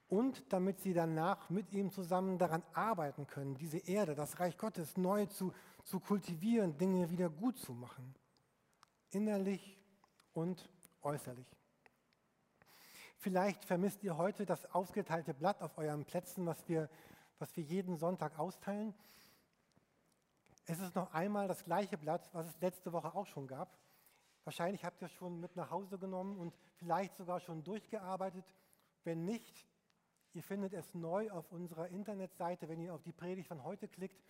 und 0.09 0.53
damit 0.53 0.81
sie 0.81 0.93
danach 0.93 1.51
mit 1.51 1.73
ihm 1.73 1.91
zusammen 1.91 2.39
daran 2.39 2.63
arbeiten 2.73 3.27
können, 3.27 3.57
diese 3.57 3.79
Erde, 3.79 4.15
das 4.15 4.39
Reich 4.41 4.57
Gottes 4.59 4.97
neu 4.97 5.27
zu, 5.27 5.53
zu 5.85 6.01
kultivieren, 6.01 6.77
Dinge 6.77 7.11
wieder 7.11 7.31
gut 7.31 7.59
zu 7.59 7.73
machen, 7.73 8.15
innerlich 9.11 9.79
und 10.33 10.69
äußerlich. 11.03 11.47
Vielleicht 13.19 13.65
vermisst 13.65 14.03
ihr 14.05 14.19
heute 14.19 14.45
das 14.45 14.67
ausgeteilte 14.75 15.33
Blatt 15.33 15.63
auf 15.63 15.79
euren 15.79 16.05
Plätzen, 16.05 16.45
was 16.45 16.69
wir, 16.69 16.91
was 17.39 17.57
wir 17.57 17.65
jeden 17.65 17.97
Sonntag 17.97 18.39
austeilen. 18.39 18.95
Es 20.67 20.79
ist 20.79 20.95
noch 20.95 21.13
einmal 21.15 21.49
das 21.49 21.65
gleiche 21.65 21.97
Blatt, 21.97 22.29
was 22.33 22.47
es 22.47 22.61
letzte 22.61 22.93
Woche 22.93 23.15
auch 23.15 23.27
schon 23.27 23.47
gab. 23.47 23.79
Wahrscheinlich 24.45 24.85
habt 24.85 25.01
ihr 25.01 25.07
es 25.07 25.13
schon 25.13 25.41
mit 25.41 25.57
nach 25.57 25.71
Hause 25.71 25.99
genommen 25.99 26.39
und 26.39 26.55
vielleicht 26.77 27.17
sogar 27.17 27.41
schon 27.41 27.65
durchgearbeitet. 27.65 28.45
Wenn 29.05 29.25
nicht, 29.25 29.67
Ihr 30.35 30.43
findet 30.43 30.73
es 30.73 30.93
neu 30.95 31.31
auf 31.31 31.53
unserer 31.53 31.89
Internetseite. 31.89 32.69
Wenn 32.69 32.81
ihr 32.81 32.93
auf 32.93 33.05
die 33.05 33.13
Predigt 33.13 33.47
von 33.47 33.63
heute 33.63 33.87
klickt, 33.87 34.21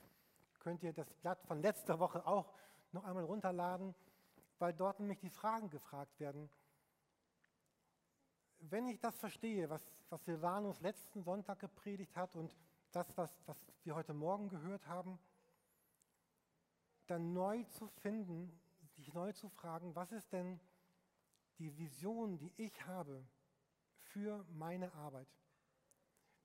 könnt 0.60 0.82
ihr 0.82 0.92
das 0.92 1.10
Blatt 1.14 1.42
von 1.46 1.62
letzter 1.62 1.98
Woche 1.98 2.26
auch 2.26 2.52
noch 2.92 3.04
einmal 3.04 3.24
runterladen, 3.24 3.94
weil 4.58 4.74
dort 4.74 5.00
nämlich 5.00 5.18
die 5.20 5.30
Fragen 5.30 5.70
gefragt 5.70 6.20
werden. 6.20 6.50
Wenn 8.58 8.86
ich 8.86 9.00
das 9.00 9.16
verstehe, 9.16 9.70
was, 9.70 9.82
was 10.10 10.22
Silvanus 10.26 10.78
letzten 10.82 11.22
Sonntag 11.22 11.58
gepredigt 11.58 12.14
hat 12.16 12.36
und 12.36 12.54
das, 12.92 13.16
was, 13.16 13.30
was 13.46 13.56
wir 13.82 13.94
heute 13.94 14.12
Morgen 14.12 14.50
gehört 14.50 14.86
haben, 14.86 15.18
dann 17.06 17.32
neu 17.32 17.64
zu 17.64 17.86
finden, 17.86 18.60
sich 18.96 19.14
neu 19.14 19.32
zu 19.32 19.48
fragen, 19.48 19.94
was 19.94 20.12
ist 20.12 20.32
denn 20.32 20.60
die 21.58 21.76
Vision, 21.78 22.36
die 22.36 22.52
ich 22.58 22.84
habe 22.86 23.26
für 24.02 24.44
meine 24.50 24.92
Arbeit? 24.92 25.28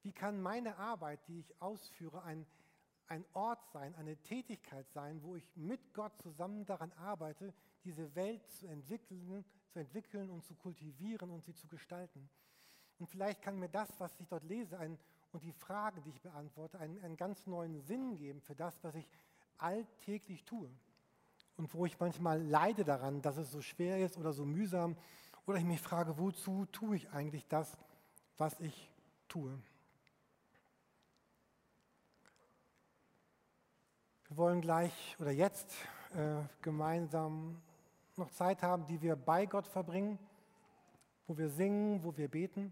Wie 0.01 0.11
kann 0.11 0.41
meine 0.41 0.77
Arbeit, 0.77 1.19
die 1.27 1.39
ich 1.39 1.61
ausführe, 1.61 2.23
ein, 2.23 2.45
ein 3.07 3.25
Ort 3.33 3.65
sein, 3.71 3.95
eine 3.95 4.15
Tätigkeit 4.17 4.89
sein, 4.91 5.21
wo 5.23 5.35
ich 5.35 5.49
mit 5.55 5.93
Gott 5.93 6.17
zusammen 6.21 6.65
daran 6.65 6.91
arbeite, 6.93 7.53
diese 7.83 8.15
Welt 8.15 8.49
zu 8.51 8.67
entwickeln, 8.67 9.43
zu 9.67 9.79
entwickeln 9.79 10.29
und 10.29 10.45
zu 10.45 10.55
kultivieren 10.55 11.29
und 11.29 11.43
sie 11.43 11.53
zu 11.53 11.67
gestalten? 11.67 12.29
Und 12.97 13.07
vielleicht 13.07 13.41
kann 13.41 13.57
mir 13.57 13.69
das, 13.69 13.89
was 13.99 14.17
ich 14.19 14.27
dort 14.27 14.43
lese, 14.43 14.77
ein, 14.77 14.97
und 15.31 15.43
die 15.43 15.53
Fragen, 15.53 16.01
die 16.03 16.09
ich 16.09 16.21
beantworte, 16.21 16.79
einen, 16.79 17.01
einen 17.03 17.17
ganz 17.17 17.45
neuen 17.45 17.79
Sinn 17.81 18.17
geben 18.17 18.41
für 18.41 18.55
das, 18.55 18.83
was 18.83 18.95
ich 18.95 19.09
alltäglich 19.57 20.43
tue. 20.45 20.69
Und 21.55 21.73
wo 21.73 21.85
ich 21.85 21.99
manchmal 21.99 22.41
leide 22.41 22.83
daran, 22.83 23.21
dass 23.21 23.37
es 23.37 23.51
so 23.51 23.61
schwer 23.61 24.03
ist 24.03 24.17
oder 24.17 24.33
so 24.33 24.45
mühsam, 24.45 24.97
oder 25.45 25.57
ich 25.57 25.65
mich 25.65 25.81
frage, 25.81 26.17
wozu 26.17 26.65
tue 26.67 26.95
ich 26.95 27.09
eigentlich 27.09 27.47
das, 27.47 27.77
was 28.37 28.59
ich 28.59 28.91
tue? 29.27 29.57
Wir 34.29 34.37
wollen 34.37 34.61
gleich 34.61 35.17
oder 35.19 35.31
jetzt 35.31 35.73
äh, 36.13 36.43
gemeinsam 36.61 37.59
noch 38.15 38.29
Zeit 38.29 38.61
haben, 38.61 38.85
die 38.85 39.01
wir 39.01 39.15
bei 39.15 39.47
Gott 39.47 39.65
verbringen, 39.65 40.19
wo 41.25 41.35
wir 41.35 41.49
singen, 41.49 42.03
wo 42.03 42.15
wir 42.15 42.27
beten. 42.27 42.71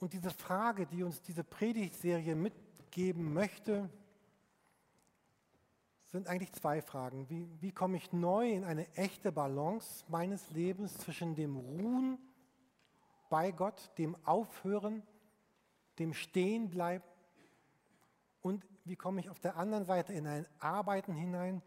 Und 0.00 0.14
diese 0.14 0.30
Frage, 0.30 0.86
die 0.86 1.02
uns 1.02 1.20
diese 1.20 1.44
Predigtserie 1.44 2.34
mitgeben 2.34 3.34
möchte, 3.34 3.90
sind 6.10 6.26
eigentlich 6.26 6.54
zwei 6.54 6.80
Fragen. 6.80 7.28
Wie, 7.28 7.46
wie 7.60 7.72
komme 7.72 7.98
ich 7.98 8.14
neu 8.14 8.50
in 8.50 8.64
eine 8.64 8.90
echte 8.96 9.30
Balance 9.30 10.06
meines 10.08 10.48
Lebens 10.52 10.96
zwischen 10.96 11.34
dem 11.34 11.58
Ruhen 11.58 12.16
bei 13.28 13.50
Gott, 13.50 13.90
dem 13.98 14.16
Aufhören, 14.24 15.02
dem 15.98 16.14
Stehenbleiben 16.14 17.06
und 18.40 18.64
wie 18.84 18.96
komme 18.96 19.20
ich 19.20 19.30
auf 19.30 19.40
der 19.40 19.56
anderen 19.56 19.84
Seite 19.84 20.12
in 20.12 20.26
ein 20.26 20.46
Arbeiten 20.58 21.14
hinein, 21.14 21.62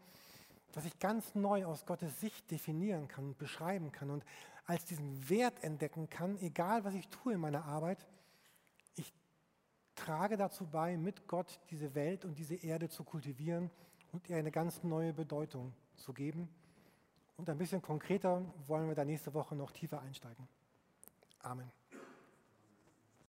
das 0.72 0.84
ich 0.84 0.98
ganz 0.98 1.34
neu 1.34 1.64
aus 1.64 1.86
Gottes 1.86 2.20
Sicht 2.20 2.50
definieren 2.50 3.08
kann 3.08 3.24
und 3.24 3.38
beschreiben 3.38 3.92
kann 3.92 4.10
und 4.10 4.24
als 4.66 4.84
diesen 4.84 5.28
Wert 5.28 5.62
entdecken 5.62 6.10
kann, 6.10 6.36
egal 6.38 6.84
was 6.84 6.94
ich 6.94 7.08
tue 7.08 7.34
in 7.34 7.40
meiner 7.40 7.64
Arbeit, 7.64 8.06
ich 8.96 9.12
trage 9.94 10.36
dazu 10.36 10.66
bei, 10.66 10.96
mit 10.96 11.26
Gott 11.28 11.60
diese 11.70 11.94
Welt 11.94 12.24
und 12.24 12.38
diese 12.38 12.56
Erde 12.56 12.88
zu 12.88 13.04
kultivieren 13.04 13.70
und 14.12 14.28
ihr 14.28 14.36
eine 14.36 14.50
ganz 14.50 14.82
neue 14.82 15.12
Bedeutung 15.12 15.72
zu 15.94 16.12
geben. 16.12 16.48
Und 17.36 17.48
ein 17.48 17.58
bisschen 17.58 17.82
konkreter 17.82 18.42
wollen 18.66 18.88
wir 18.88 18.94
da 18.94 19.04
nächste 19.04 19.34
Woche 19.34 19.54
noch 19.54 19.70
tiefer 19.70 20.00
einsteigen. 20.00 20.48
Amen. 21.40 21.70